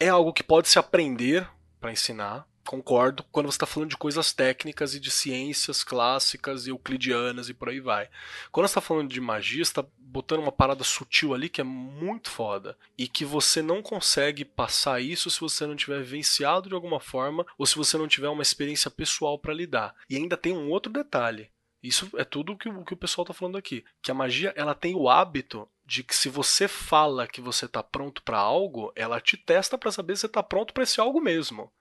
[0.00, 1.48] é algo que pode se aprender
[1.80, 6.70] para ensinar, concordo, quando você está falando de coisas técnicas e de ciências clássicas e
[6.70, 8.08] euclidianas e por aí vai.
[8.50, 11.64] Quando você está falando de magia, você está botando uma parada sutil ali que é
[11.64, 16.74] muito foda e que você não consegue passar isso se você não tiver vivenciado de
[16.74, 19.94] alguma forma ou se você não tiver uma experiência pessoal para lidar.
[20.08, 21.50] E ainda tem um outro detalhe.
[21.82, 24.74] Isso é tudo que o que o pessoal está falando aqui, que a magia ela
[24.74, 29.20] tem o hábito de que se você fala que você está pronto para algo, ela
[29.20, 31.72] te testa para saber se você está pronto para esse algo mesmo.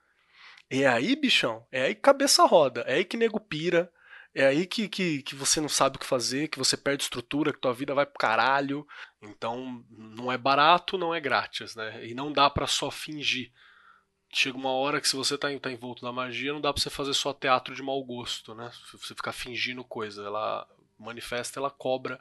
[0.73, 3.91] É aí, bichão, é aí que cabeça roda, é aí que nego pira,
[4.33, 7.51] é aí que, que, que você não sabe o que fazer, que você perde estrutura,
[7.51, 8.87] que tua vida vai pro caralho.
[9.21, 12.07] Então, não é barato, não é grátis, né?
[12.07, 13.51] E não dá para só fingir.
[14.33, 16.89] Chega uma hora que se você tá, tá envolto na magia, não dá pra você
[16.89, 18.71] fazer só teatro de mau gosto, né?
[18.93, 20.65] Você ficar fingindo coisa, ela
[20.97, 22.17] manifesta, ela cobra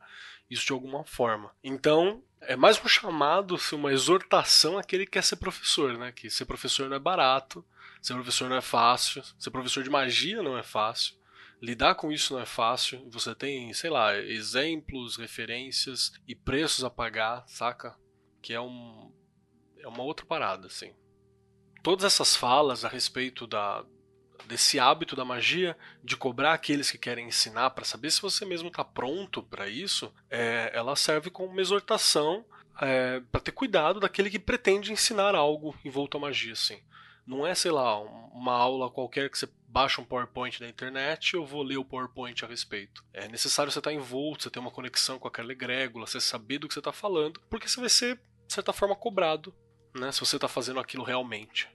[0.50, 1.54] isso de alguma forma.
[1.62, 6.10] Então, é mais um chamado, uma exortação àquele que quer ser professor, né?
[6.10, 7.64] Que ser professor não é barato,
[8.00, 11.18] ser professor não é fácil, ser professor de magia não é fácil.
[11.60, 13.06] Lidar com isso não é fácil.
[13.10, 17.94] Você tem, sei lá, exemplos, referências e preços a pagar, saca?
[18.40, 19.12] Que é um
[19.78, 20.94] é uma outra parada, assim.
[21.82, 23.84] Todas essas falas a respeito da
[24.46, 28.68] desse hábito da magia de cobrar aqueles que querem ensinar para saber se você mesmo
[28.68, 32.44] está pronto para isso, é, ela serve como uma exortação
[32.80, 36.80] é, para ter cuidado daquele que pretende ensinar algo envolto à magia, assim.
[37.26, 41.36] Não é, sei lá, uma aula qualquer que você baixa um PowerPoint da internet e
[41.36, 43.04] eu vou ler o PowerPoint a respeito.
[43.12, 46.66] É necessário você estar envolto, você ter uma conexão com aquela egrégula, você saber do
[46.66, 49.54] que você está falando, porque você vai ser, de certa forma, cobrado,
[49.94, 50.10] né?
[50.10, 51.68] Se você está fazendo aquilo realmente.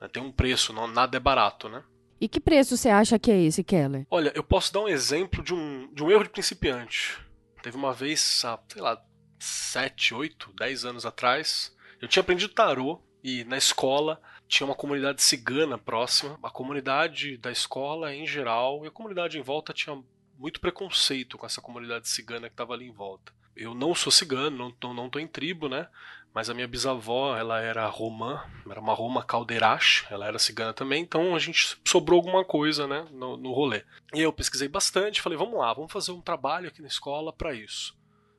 [0.00, 1.84] É, tem um preço, não, nada é barato, né?
[2.20, 4.06] E que preço você acha que é esse, Keller?
[4.10, 7.18] Olha, eu posso dar um exemplo de um, de um erro de principiante.
[7.62, 9.02] Teve uma vez, há, sei lá,
[9.38, 14.20] 7, 8, 10 anos atrás, eu tinha aprendido tarô e na escola
[14.54, 16.38] tinha uma comunidade cigana próxima.
[16.42, 20.00] A comunidade da escola em geral e a comunidade em volta tinha
[20.38, 23.32] muito preconceito com essa comunidade cigana que estava ali em volta.
[23.56, 25.88] Eu não sou cigano, não tô, não tô em tribo, né?
[26.32, 31.00] Mas a minha bisavó, ela era romã, era uma Roma Caldeirache, ela era cigana também,
[31.00, 33.84] então a gente sobrou alguma coisa, né, no, no rolê.
[34.12, 37.54] E eu pesquisei bastante, falei, vamos lá, vamos fazer um trabalho aqui na escola para
[37.54, 37.96] isso.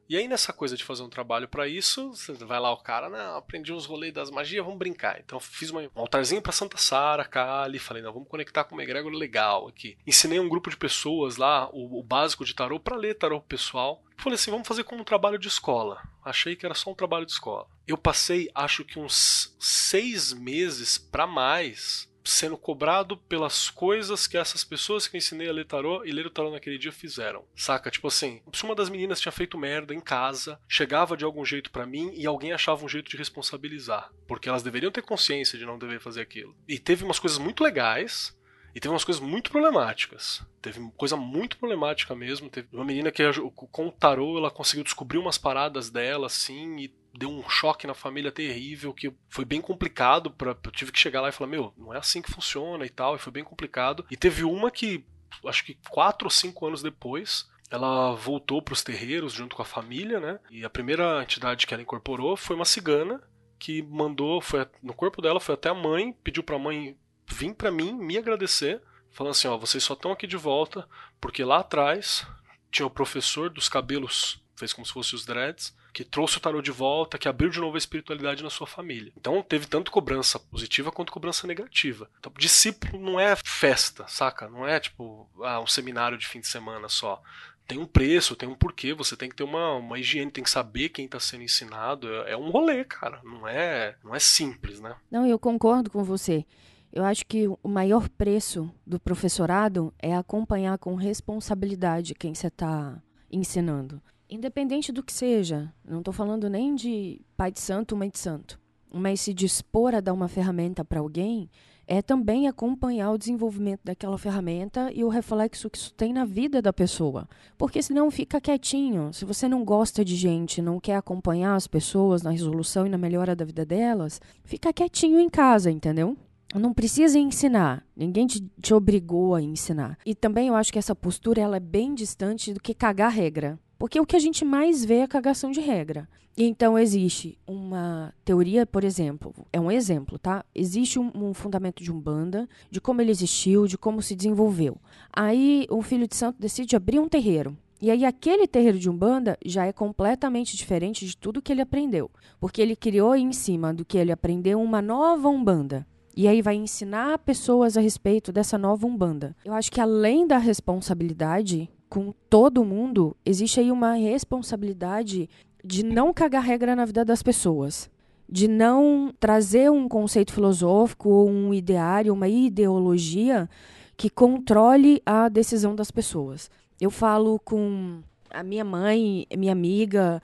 [0.08, 3.10] E aí, nessa coisa de fazer um trabalho para isso, você vai lá, o cara,
[3.10, 5.20] não, aprendi uns rolês das magias, vamos brincar.
[5.20, 9.16] Então, fiz um altarzinho para Santa Sara, Kali, falei, não, vamos conectar com uma egrégora
[9.16, 9.98] legal aqui.
[10.06, 14.04] Ensinei um grupo de pessoas lá, o, o básico de tarô, para ler tarô pessoal.
[14.18, 16.02] Falei assim, vamos fazer como um trabalho de escola.
[16.24, 17.68] Achei que era só um trabalho de escola.
[17.88, 24.64] Eu passei, acho que uns seis meses para mais sendo cobrado pelas coisas que essas
[24.64, 27.46] pessoas que eu ensinei a ler tarô e ler o tarô naquele dia fizeram.
[27.56, 27.92] Saca?
[27.92, 31.72] Tipo assim, se uma das meninas tinha feito merda em casa, chegava de algum jeito
[31.72, 34.12] para mim e alguém achava um jeito de responsabilizar.
[34.28, 36.56] Porque elas deveriam ter consciência de não dever fazer aquilo.
[36.68, 38.36] E teve umas coisas muito legais.
[38.74, 40.44] E teve umas coisas muito problemáticas.
[40.62, 42.50] Teve coisa muito problemática mesmo.
[42.50, 43.24] Teve uma menina que
[43.72, 47.94] com o tarô ela conseguiu descobrir umas paradas dela assim e deu um choque na
[47.94, 50.32] família terrível, que foi bem complicado.
[50.32, 52.90] Pra, eu tive que chegar lá e falar: Meu, não é assim que funciona e
[52.90, 53.16] tal.
[53.16, 54.06] E foi bem complicado.
[54.10, 55.06] E teve uma que,
[55.46, 59.66] acho que quatro ou cinco anos depois, ela voltou para os terreiros junto com a
[59.66, 60.40] família, né?
[60.50, 63.22] E a primeira entidade que ela incorporou foi uma cigana
[63.58, 66.98] que mandou, foi no corpo dela, foi até a mãe, pediu para a mãe
[67.28, 70.88] vir para mim me agradecer, falando assim, ó, vocês só estão aqui de volta
[71.20, 72.28] porque lá atrás
[72.70, 76.62] tinha o professor dos cabelos, fez como se fosse os dreads, que trouxe o tarô
[76.62, 79.14] de volta, que abriu de novo a espiritualidade na sua família.
[79.18, 82.10] Então teve tanto cobrança positiva quanto cobrança negativa.
[82.20, 84.50] Então, discípulo não é festa, saca?
[84.50, 87.24] Não é tipo ah, um seminário de fim de semana só
[87.66, 90.50] tem um preço, tem um porquê, você tem que ter uma, uma higiene, tem que
[90.50, 92.14] saber quem está sendo ensinado.
[92.14, 93.22] É, é, um rolê, cara.
[93.24, 94.98] Não é, não é simples, né?
[95.10, 96.46] Não, eu concordo com você.
[96.92, 103.02] Eu acho que o maior preço do professorado é acompanhar com responsabilidade quem você está
[103.32, 104.02] ensinando.
[104.30, 108.60] Independente do que seja, não estou falando nem de pai de santo, mãe de santo,
[108.92, 111.50] mas se dispor a dar uma ferramenta para alguém
[111.88, 116.62] é também acompanhar o desenvolvimento daquela ferramenta e o reflexo que isso tem na vida
[116.62, 117.28] da pessoa.
[117.58, 119.14] Porque senão fica quietinho.
[119.14, 122.98] Se você não gosta de gente, não quer acompanhar as pessoas na resolução e na
[122.98, 126.18] melhora da vida delas, fica quietinho em casa, entendeu?
[126.54, 129.98] não precisa ensinar, ninguém te, te, obrigou a ensinar.
[130.06, 133.60] E também eu acho que essa postura ela é bem distante do que cagar regra.
[133.78, 136.08] Porque o que a gente mais vê é a cagação de regra.
[136.38, 140.44] Então existe uma teoria, por exemplo, é um exemplo, tá?
[140.54, 144.78] Existe um, um fundamento de Umbanda, de como ele existiu, de como se desenvolveu.
[145.14, 147.58] Aí o filho de santo decide abrir um terreiro.
[147.82, 152.12] E aí aquele terreiro de Umbanda já é completamente diferente de tudo que ele aprendeu,
[152.40, 155.88] porque ele criou em cima do que ele aprendeu uma nova Umbanda.
[156.18, 159.36] E aí vai ensinar pessoas a respeito dessa nova Umbanda.
[159.44, 165.30] Eu acho que além da responsabilidade com todo mundo, existe aí uma responsabilidade
[165.64, 167.90] de não cagar regra na vida das pessoas.
[168.28, 173.48] De não trazer um conceito filosófico ou um ideário, uma ideologia
[173.96, 176.50] que controle a decisão das pessoas.
[176.82, 180.22] Eu falo com a minha mãe, minha amiga,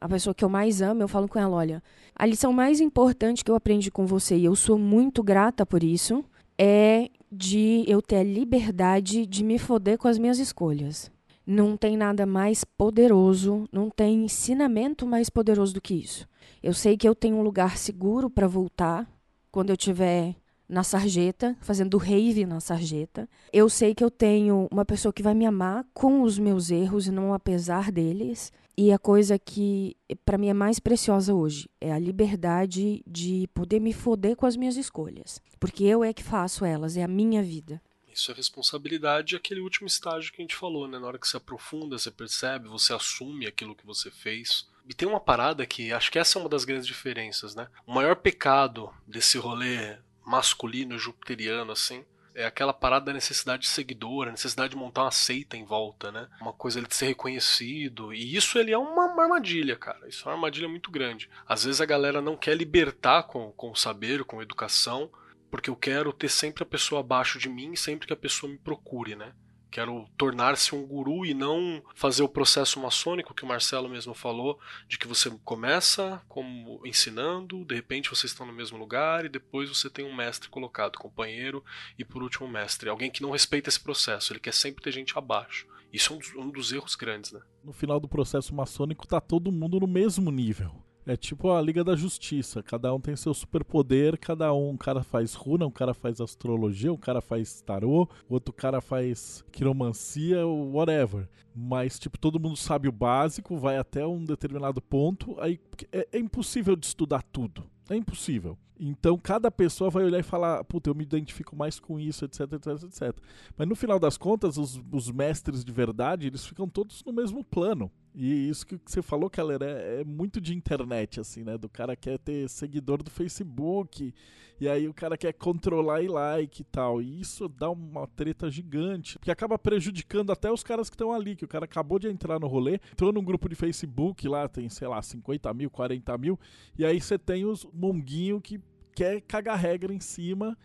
[0.00, 1.82] a pessoa que eu mais amo, eu falo com ela, olha,
[2.14, 5.82] a lição mais importante que eu aprendi com você, e eu sou muito grata por
[5.82, 6.24] isso,
[6.58, 11.10] é de eu ter a liberdade de me foder com as minhas escolhas.
[11.46, 16.28] Não tem nada mais poderoso, não tem ensinamento mais poderoso do que isso.
[16.62, 19.10] Eu sei que eu tenho um lugar seguro para voltar
[19.50, 20.36] quando eu estiver
[20.68, 23.28] na sarjeta, fazendo rave na sarjeta.
[23.52, 27.06] Eu sei que eu tenho uma pessoa que vai me amar com os meus erros
[27.06, 28.52] e não apesar deles.
[28.76, 33.80] E a coisa que para mim é mais preciosa hoje é a liberdade de poder
[33.80, 37.42] me foder com as minhas escolhas, porque eu é que faço elas, é a minha
[37.42, 37.82] vida.
[38.12, 40.98] Isso é responsabilidade, aquele último estágio que a gente falou, né?
[40.98, 44.68] Na hora que você aprofunda, você percebe, você assume aquilo que você fez.
[44.86, 47.68] E tem uma parada que acho que essa é uma das grandes diferenças, né?
[47.86, 52.04] O maior pecado desse rolê masculino jupiteriano assim
[52.34, 56.10] é aquela parada da necessidade de seguidor, a necessidade de montar uma seita em volta,
[56.10, 56.28] né?
[56.40, 58.12] Uma coisa ele de ser reconhecido.
[58.12, 60.08] E isso ele é uma armadilha, cara.
[60.08, 61.28] Isso é uma armadilha muito grande.
[61.46, 65.10] Às vezes a galera não quer libertar com, com o saber, com a educação,
[65.50, 68.58] porque eu quero ter sempre a pessoa abaixo de mim sempre que a pessoa me
[68.58, 69.32] procure, né?
[69.72, 74.60] Quero tornar-se um guru e não fazer o processo maçônico que o Marcelo mesmo falou,
[74.86, 79.70] de que você começa como ensinando, de repente vocês estão no mesmo lugar e depois
[79.70, 81.64] você tem um mestre colocado, companheiro
[81.98, 82.90] e por último mestre.
[82.90, 85.66] Alguém que não respeita esse processo, ele quer sempre ter gente abaixo.
[85.90, 87.40] Isso é um dos, um dos erros grandes, né?
[87.64, 90.84] No final do processo maçônico tá todo mundo no mesmo nível.
[91.04, 95.02] É tipo a Liga da Justiça, cada um tem seu superpoder, cada um, um cara
[95.02, 101.28] faz runa, um cara faz astrologia, um cara faz tarô, outro cara faz quiromancia, whatever.
[101.54, 105.58] Mas, tipo, todo mundo sabe o básico, vai até um determinado ponto, aí
[105.90, 107.64] é, é impossível de estudar tudo.
[107.90, 108.56] É impossível.
[108.84, 112.40] Então cada pessoa vai olhar e falar, puta, eu me identifico mais com isso, etc,
[112.54, 113.16] etc, etc.
[113.56, 117.44] Mas no final das contas, os, os mestres de verdade, eles ficam todos no mesmo
[117.44, 117.88] plano.
[118.12, 121.56] E isso que você falou, Keller, é, é, muito de internet, assim, né?
[121.56, 124.12] Do cara quer ter seguidor do Facebook,
[124.60, 127.00] e aí o cara quer controlar e like e tal.
[127.00, 131.36] E isso dá uma treta gigante, que acaba prejudicando até os caras que estão ali,
[131.36, 134.68] que o cara acabou de entrar no rolê, entrou num grupo de Facebook, lá tem,
[134.68, 136.38] sei lá, 50 mil, 40 mil,
[136.76, 138.60] e aí você tem os monguinho que
[138.94, 140.56] quer cagar regra em cima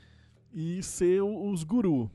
[0.53, 2.09] e ser os guru.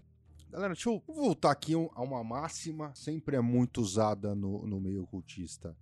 [0.51, 5.03] Galera, deixa eu voltar aqui a uma máxima, sempre é muito usada no, no meio
[5.03, 5.77] ocultista.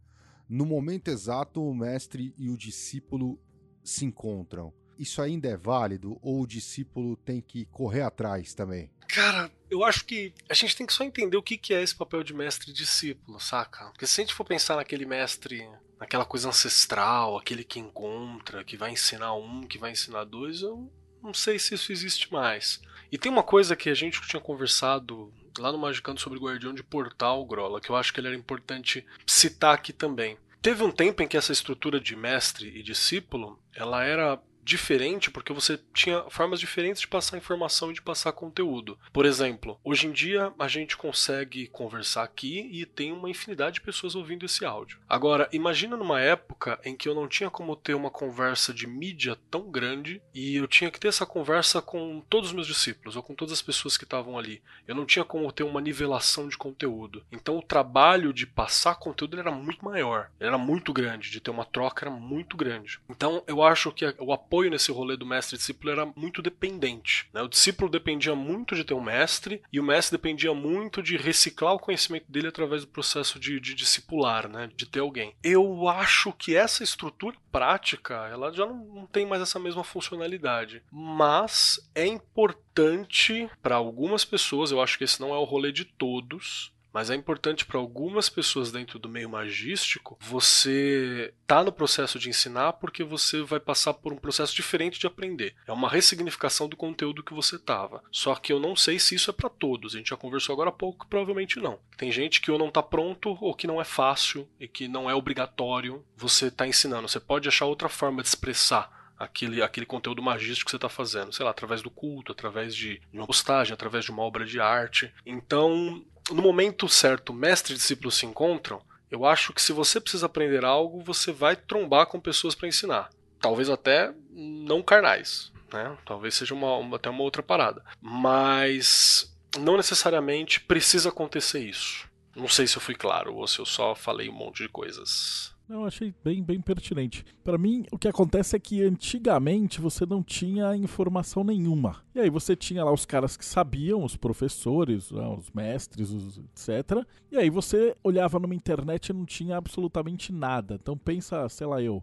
[0.49, 3.39] No momento exato, o mestre e o discípulo
[3.83, 4.72] se encontram.
[4.99, 8.91] Isso ainda é válido ou o discípulo tem que correr atrás também?
[9.09, 12.22] Cara, eu acho que a gente tem que só entender o que é esse papel
[12.22, 13.87] de mestre e discípulo, saca?
[13.87, 15.68] Porque se a gente for pensar naquele mestre,
[16.01, 20.90] naquela coisa ancestral, aquele que encontra, que vai ensinar um, que vai ensinar dois, eu
[21.22, 22.80] não sei se isso existe mais.
[23.12, 26.72] E tem uma coisa que a gente tinha conversado lá no Magicando sobre o Guardião
[26.72, 30.38] de Portal, Grola, que eu acho que ele era importante citar aqui também.
[30.62, 34.40] Teve um tempo em que essa estrutura de mestre e discípulo, ela era
[34.71, 38.99] diferente porque você tinha formas diferentes de passar informação e de passar conteúdo.
[39.12, 43.81] Por exemplo, hoje em dia a gente consegue conversar aqui e tem uma infinidade de
[43.81, 45.01] pessoas ouvindo esse áudio.
[45.09, 49.37] Agora, imagina numa época em que eu não tinha como ter uma conversa de mídia
[49.51, 53.23] tão grande e eu tinha que ter essa conversa com todos os meus discípulos ou
[53.23, 54.62] com todas as pessoas que estavam ali.
[54.87, 57.25] Eu não tinha como ter uma nivelação de conteúdo.
[57.33, 61.64] Então o trabalho de passar conteúdo era muito maior, era muito grande, de ter uma
[61.64, 63.01] troca era muito grande.
[63.09, 67.26] Então eu acho que o apoio apoio nesse rolê do mestre-discípulo era muito dependente.
[67.32, 67.40] Né?
[67.40, 71.74] O discípulo dependia muito de ter um mestre e o mestre dependia muito de reciclar
[71.74, 74.70] o conhecimento dele através do processo de, de discipular, né?
[74.76, 75.34] de ter alguém.
[75.42, 80.82] Eu acho que essa estrutura prática ela já não, não tem mais essa mesma funcionalidade,
[80.90, 85.84] mas é importante para algumas pessoas, eu acho que esse não é o rolê de
[85.84, 92.18] todos, mas é importante para algumas pessoas dentro do meio magístico você tá no processo
[92.18, 95.55] de ensinar porque você vai passar por um processo diferente de aprender.
[95.66, 98.03] É uma ressignificação do conteúdo que você tava.
[98.11, 99.95] Só que eu não sei se isso é para todos.
[99.95, 101.78] A gente já conversou agora há pouco, provavelmente não.
[101.97, 105.09] Tem gente que ou não tá pronto ou que não é fácil e que não
[105.11, 107.09] é obrigatório você tá ensinando.
[107.09, 111.32] Você pode achar outra forma de expressar aquele, aquele conteúdo magístico que você está fazendo,
[111.32, 114.59] sei lá, através do culto, através de, de uma postagem, através de uma obra de
[114.59, 115.12] arte.
[115.26, 120.26] Então, no momento certo, mestre e discípulo se encontram, eu acho que se você precisa
[120.26, 123.11] aprender algo, você vai trombar com pessoas para ensinar.
[123.41, 125.97] Talvez até não carnais, né?
[126.05, 127.83] Talvez seja uma, uma, até uma outra parada.
[128.01, 132.09] Mas não necessariamente precisa acontecer isso.
[132.37, 135.53] Não sei se eu fui claro ou se eu só falei um monte de coisas.
[135.71, 137.25] Eu achei bem, bem pertinente.
[137.45, 142.03] Para mim, o que acontece é que antigamente você não tinha informação nenhuma.
[142.12, 146.39] E aí você tinha lá os caras que sabiam, os professores, né, os mestres, os
[146.39, 147.07] etc.
[147.31, 150.75] E aí você olhava numa internet e não tinha absolutamente nada.
[150.75, 152.03] Então pensa, sei lá, eu,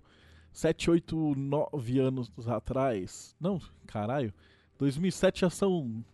[0.53, 3.35] 7, 8, 9 anos atrás.
[3.37, 4.33] Não, caralho.
[4.79, 6.05] 2007 já são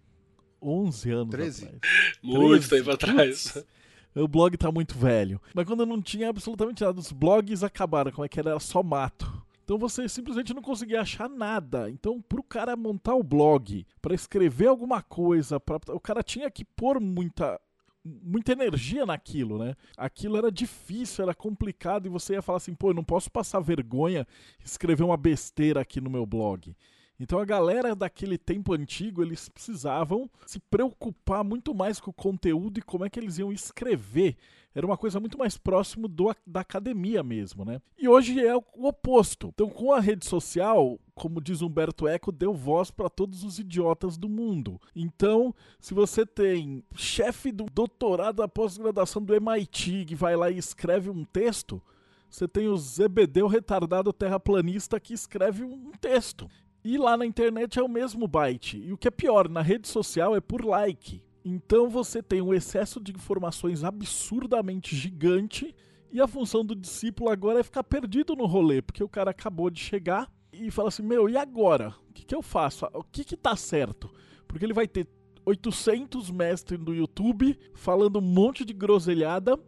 [0.60, 1.66] 11 anos 13.
[1.66, 1.82] atrás.
[2.24, 3.66] Muito 13, tempo atrás.
[4.16, 5.42] O blog tá muito velho.
[5.54, 8.52] Mas quando não tinha absolutamente nada, os blogs acabaram, como é que era?
[8.52, 9.44] Era só mato.
[9.64, 11.90] Então você simplesmente não conseguia achar nada.
[11.90, 15.80] Então, pro cara montar o blog, para escrever alguma coisa, pra...
[15.90, 17.60] o cara tinha que pôr muita
[18.06, 19.76] muita energia naquilo, né?
[19.96, 23.62] Aquilo era difícil, era complicado e você ia falar assim, pô, eu não posso passar
[23.62, 24.28] vergonha
[24.64, 26.76] escrever uma besteira aqui no meu blog.
[27.20, 32.80] Então a galera daquele tempo antigo, eles precisavam se preocupar muito mais com o conteúdo
[32.80, 34.36] e como é que eles iam escrever.
[34.76, 37.80] Era uma coisa muito mais próximo do, da academia mesmo, né?
[37.98, 39.50] E hoje é o oposto.
[39.54, 44.18] Então, com a rede social, como diz Humberto Eco, deu voz para todos os idiotas
[44.18, 44.82] do mundo.
[44.96, 50.58] Então, se você tem chefe do doutorado da pós-graduação do MIT que vai lá e
[50.58, 51.80] escreve um texto,
[52.28, 56.50] você tem o Zebedeu retardado terraplanista que escreve um texto.
[56.84, 58.78] E lá na internet é o mesmo byte.
[58.78, 61.24] E o que é pior, na rede social é por like.
[61.46, 65.76] Então você tem um excesso de informações absurdamente gigante
[66.12, 69.70] e a função do discípulo agora é ficar perdido no rolê, porque o cara acabou
[69.70, 71.96] de chegar e fala assim: Meu, e agora?
[72.10, 72.86] O que, que eu faço?
[72.94, 74.12] O que, que tá certo?
[74.48, 75.08] Porque ele vai ter
[75.46, 79.60] 800 mestres no YouTube falando um monte de groselhada.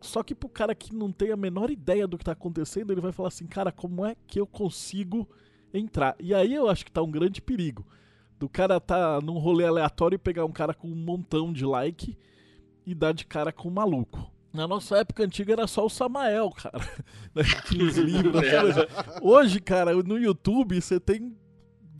[0.00, 3.00] Só que pro cara que não tem a menor ideia do que tá acontecendo, ele
[3.00, 5.28] vai falar assim: Cara, como é que eu consigo
[5.72, 6.14] entrar?
[6.20, 7.86] E aí eu acho que tá um grande perigo
[8.42, 12.18] do cara tá num rolê aleatório e pegar um cara com um montão de like
[12.84, 14.28] e dar de cara com um maluco.
[14.52, 16.80] Na nossa época antiga era só o Samael, cara.
[17.70, 18.42] Tinha os livros.
[19.22, 21.36] Hoje, cara, no YouTube você tem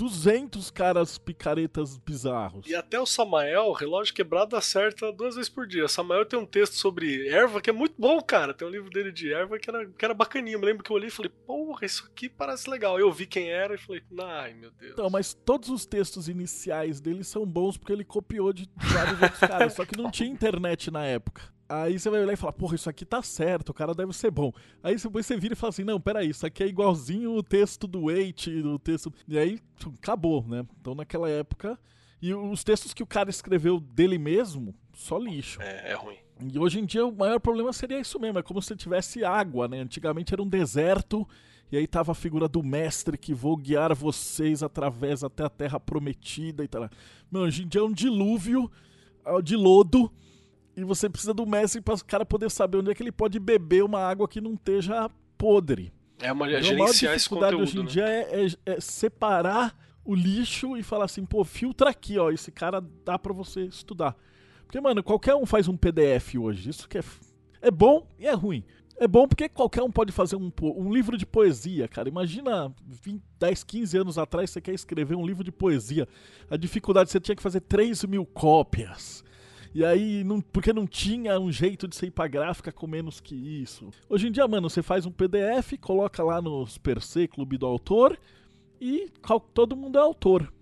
[0.03, 2.67] 200 caras picaretas bizarros.
[2.67, 5.85] E até o Samael, relógio quebrado, acerta duas vezes por dia.
[5.85, 8.53] O Samael tem um texto sobre erva que é muito bom, cara.
[8.53, 10.57] Tem um livro dele de erva que era, que era bacaninho.
[10.57, 12.99] Eu me lembro que eu olhei e falei, porra, isso aqui parece legal.
[12.99, 14.93] Eu vi quem era e falei, ai meu Deus.
[14.93, 19.39] Então, mas todos os textos iniciais dele são bons porque ele copiou de vários outros
[19.49, 19.75] caras.
[19.75, 21.52] Só que não tinha internet na época.
[21.75, 24.31] Aí você vai olhar e falar, porra, isso aqui tá certo, o cara deve ser
[24.31, 24.53] bom.
[24.83, 27.87] Aí depois você vira e fala assim, não, peraí, isso aqui é igualzinho o texto
[27.87, 29.11] do Wait, do texto.
[29.27, 29.59] E aí,
[29.99, 30.67] acabou, né?
[30.79, 31.79] Então naquela época.
[32.21, 35.63] E os textos que o cara escreveu dele mesmo, só lixo.
[35.63, 36.19] É, é ruim.
[36.53, 39.67] E hoje em dia o maior problema seria isso mesmo, é como se tivesse água,
[39.67, 39.81] né?
[39.81, 41.27] Antigamente era um deserto,
[41.71, 45.81] e aí tava a figura do mestre que vou guiar vocês através até a terra
[45.81, 46.89] prometida e tal.
[47.31, 48.71] Mano, hoje em dia é um dilúvio
[49.43, 50.13] de lodo
[50.77, 53.39] e você precisa do mestre para o cara poder saber onde é que ele pode
[53.39, 55.93] beber uma água que não esteja podre.
[56.21, 57.69] É uma Então, gerenciar a dificuldade conteúdo.
[57.69, 57.89] hoje em né?
[57.91, 62.51] dia é, é- é separar o lixo e falar assim, pô, filtra aqui, ó, esse
[62.51, 64.17] cara dá pra você estudar.
[64.65, 67.03] Porque, mano, qualquer um faz um PDF hoje, isso que é,
[67.61, 68.65] é bom e é ruim.
[68.99, 72.09] É bom porque qualquer um pode fazer um, um livro de poesia, cara.
[72.09, 76.07] Imagina 20, 10, 15 anos atrás você quer escrever um livro de poesia.
[76.49, 79.25] A dificuldade, você tinha que fazer 3 mil cópias.
[79.75, 83.21] E aí, não, porque não tinha um jeito de ser ir pra gráfica com menos
[83.21, 83.91] que isso.
[84.09, 87.67] Hoje em dia, mano, você faz um PDF, coloca lá nos per se, Clube do
[87.67, 88.19] Autor,
[88.79, 89.11] e
[89.55, 90.53] todo mundo é autor.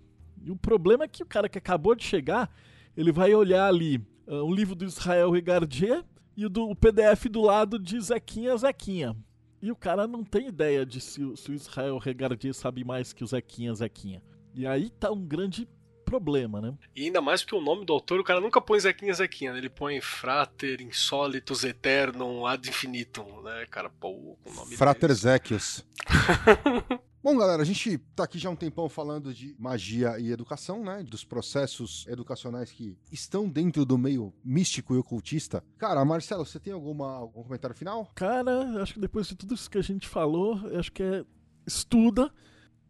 [0.43, 2.49] E o problema é que o cara que acabou de chegar,
[2.95, 6.05] ele vai olhar ali ah, um livro do Israel Regardier
[6.37, 9.15] e o, do, o PDF do lado de Zequinha Zequinha.
[9.61, 13.23] E o cara não tem ideia de se, se o Israel Regardier sabe mais que
[13.23, 14.23] o Zequinha Zequinha.
[14.55, 15.67] E aí tá um grande
[16.11, 16.73] problema, né?
[16.93, 19.59] E ainda mais porque o nome do autor, o cara nunca põe Zequinha Zequinha, né?
[19.59, 23.89] ele põe Frater, Insólitos, Eternum, Ad Infinitum, né, cara?
[23.89, 25.13] Pô, com o nome Frater.
[25.13, 25.85] Zequios.
[27.23, 31.03] Bom, galera, a gente tá aqui já um tempão falando de magia e educação, né?
[31.03, 35.63] Dos processos educacionais que estão dentro do meio místico e ocultista.
[35.77, 38.09] Cara, Marcelo, você tem alguma, algum comentário final?
[38.15, 41.23] Cara, acho que depois de tudo isso que a gente falou, eu acho que é
[41.65, 42.33] estuda,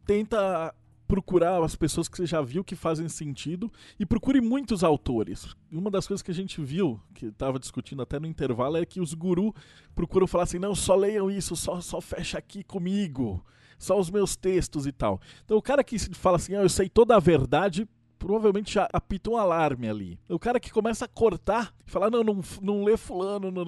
[0.05, 0.73] tenta
[1.11, 5.53] procurar as pessoas que você já viu que fazem sentido e procure muitos autores.
[5.69, 9.01] Uma das coisas que a gente viu, que estava discutindo até no intervalo, é que
[9.01, 9.51] os gurus
[9.93, 13.45] procuram falar assim: não, só leiam isso, só, só fecha aqui comigo,
[13.77, 15.19] só os meus textos e tal.
[15.43, 17.85] Então o cara que fala assim: ah, eu sei toda a verdade,
[18.21, 20.19] provavelmente já apita um alarme ali.
[20.29, 23.65] O cara que começa a cortar e falar, não, não, não lê fulano, não,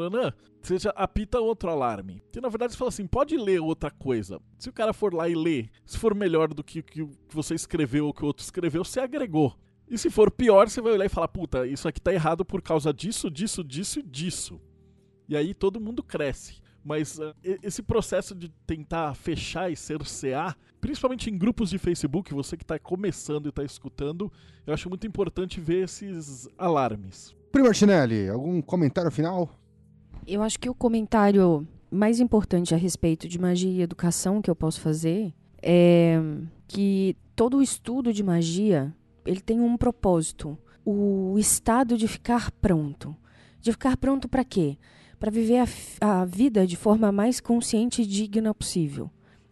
[0.62, 2.22] você já apita outro alarme.
[2.32, 4.40] Que na verdade você fala assim, pode ler outra coisa.
[4.60, 7.56] Se o cara for lá e ler, se for melhor do que o que você
[7.56, 9.56] escreveu ou que o outro escreveu, você agregou.
[9.90, 12.62] E se for pior, você vai olhar e falar, puta, isso aqui tá errado por
[12.62, 14.62] causa disso, disso, disso e disso.
[15.28, 16.62] E aí todo mundo cresce.
[16.84, 22.58] Mas uh, esse processo de tentar fechar e cercear, principalmente em grupos de Facebook, você
[22.58, 24.32] que está começando e está escutando,
[24.68, 27.36] eu acho muito importante ver esses alarmes.
[27.52, 29.50] Primo Martinelli, algum comentário final?
[30.26, 34.56] Eu acho que o comentário mais importante a respeito de magia e educação que eu
[34.56, 36.20] posso fazer é
[36.68, 38.94] que todo o estudo de magia
[39.26, 43.16] ele tem um propósito, o estado de ficar pronto.
[43.62, 44.78] De ficar pronto para quê?
[45.24, 45.64] Para viver
[46.02, 49.10] a, a, vida de forma mais consciente e digna possível.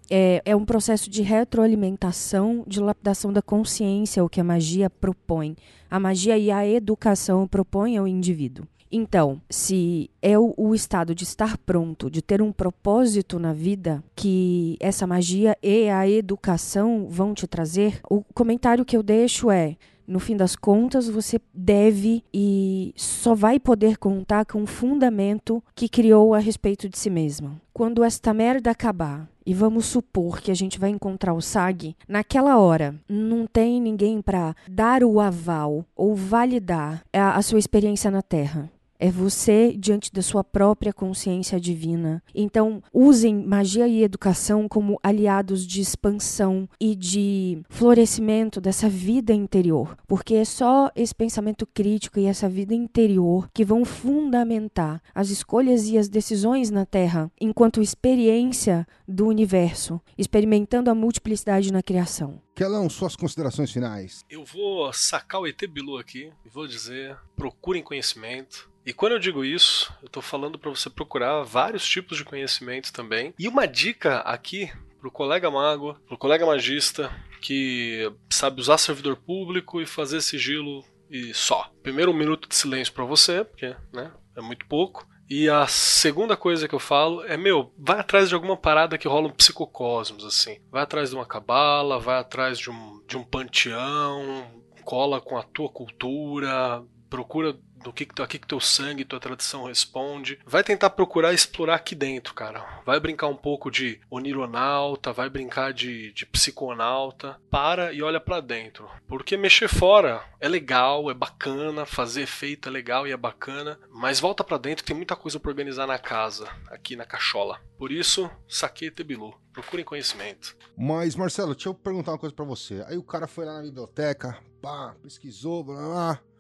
[0.09, 5.55] É, é um processo de retroalimentação, de lapidação da consciência, o que a magia propõe.
[5.89, 8.67] A magia e a educação propõem ao indivíduo.
[8.91, 14.03] Então, se é o, o, estado de estar pronto, de ter um propósito na vida
[14.13, 19.77] que essa magia e a educação vão te trazer, o comentário que eu deixo é:
[20.07, 25.89] no fim das contas, você deve e só vai poder contar com o fundamento que
[25.89, 27.59] criou a respeito de si mesmo.
[27.73, 32.57] Quando esta merda acabar, e vamos supor que a gente vai encontrar o SAG, naquela
[32.57, 38.21] hora não tem ninguém para dar o aval ou validar a, a sua experiência na
[38.21, 38.71] Terra.
[39.03, 42.21] É você diante da sua própria consciência divina.
[42.35, 49.97] Então, usem magia e educação como aliados de expansão e de florescimento dessa vida interior,
[50.07, 55.87] porque é só esse pensamento crítico e essa vida interior que vão fundamentar as escolhas
[55.87, 62.39] e as decisões na Terra, enquanto experiência do universo, experimentando a multiplicidade na criação.
[62.53, 64.23] Kelão, suas considerações finais.
[64.29, 68.70] Eu vou sacar o ET Bilu aqui e vou dizer: procurem conhecimento.
[68.85, 72.91] E quando eu digo isso, eu estou falando para você procurar vários tipos de conhecimento
[72.91, 73.33] também.
[73.37, 77.11] E uma dica aqui pro colega mago, pro colega magista
[77.41, 81.69] que sabe usar servidor público e fazer sigilo e só.
[81.83, 85.07] Primeiro um minuto de silêncio para você, porque, né, é muito pouco.
[85.29, 89.07] E a segunda coisa que eu falo é, meu, vai atrás de alguma parada que
[89.07, 90.59] rola um psicocosmos, assim.
[90.69, 94.45] Vai atrás de uma cabala, vai atrás de um, de um panteão,
[94.83, 100.39] cola com a tua cultura, procura do que, aqui que teu sangue, tua tradição responde.
[100.45, 102.81] Vai tentar procurar explorar aqui dentro, cara.
[102.85, 107.39] Vai brincar um pouco de onironauta, vai brincar de, de psiconauta.
[107.49, 108.89] Para e olha para dentro.
[109.07, 114.19] Porque mexer fora é legal, é bacana, fazer efeito é legal e é bacana, mas
[114.19, 117.59] volta para dentro, tem muita coisa para organizar na casa, aqui na cachola.
[117.77, 119.33] Por isso, saquei Tebilu.
[119.53, 120.55] Procurem conhecimento.
[120.77, 122.83] Mas, Marcelo, deixa eu perguntar uma coisa para você.
[122.87, 126.30] Aí o cara foi lá na biblioteca, pá, pesquisou, blá blá.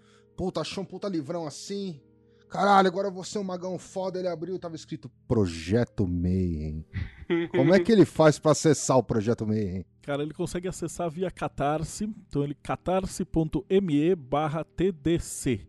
[0.41, 2.01] Puta, achou um puta livrão assim.
[2.49, 4.17] Caralho, agora vou ser um magão foda.
[4.17, 6.83] Ele abriu e tava escrito Projeto Mayhem.
[7.55, 9.85] Como é que ele faz para acessar o Projeto Mayhem?
[10.01, 12.05] Cara, ele consegue acessar via Catarse.
[12.27, 15.61] Então ele catarse.me barra TDC.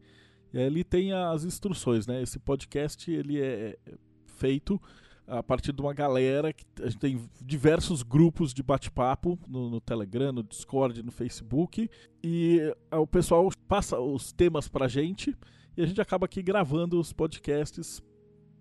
[0.55, 2.23] E aí ele tem as instruções, né?
[2.23, 3.79] Esse podcast ele é
[4.25, 4.81] feito
[5.27, 9.81] a partir de uma galera que a gente tem diversos grupos de bate-papo no, no,
[9.81, 11.89] Telegram, no Discord, no Facebook
[12.23, 12.61] e
[12.91, 15.37] o pessoal passa os temas pra gente
[15.77, 18.03] e a gente acaba aqui gravando os podcasts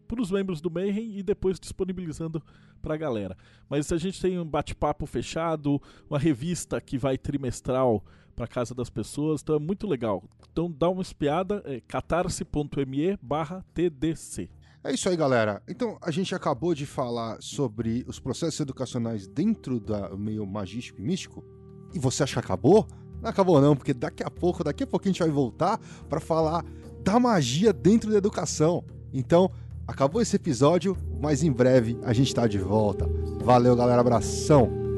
[0.07, 2.43] para os membros do Mayhem e depois disponibilizando
[2.81, 3.37] para a galera.
[3.69, 8.03] Mas a gente tem um bate-papo fechado, uma revista que vai trimestral
[8.35, 10.23] para casa das pessoas, então é muito legal.
[10.51, 14.49] Então dá uma espiada, é catarse.me barra TDC.
[14.83, 15.61] É isso aí, galera.
[15.67, 21.03] Então, a gente acabou de falar sobre os processos educacionais dentro do meio magístico e
[21.03, 21.43] místico.
[21.93, 22.87] E você acha que acabou?
[23.21, 25.77] Não acabou não, porque daqui a pouco, daqui a pouquinho a gente vai voltar
[26.09, 26.65] para falar
[27.03, 28.83] da magia dentro da educação.
[29.13, 29.51] Então,
[29.91, 33.09] Acabou esse episódio, mas em breve a gente tá de volta.
[33.43, 33.99] Valeu, galera.
[33.99, 34.90] Abração.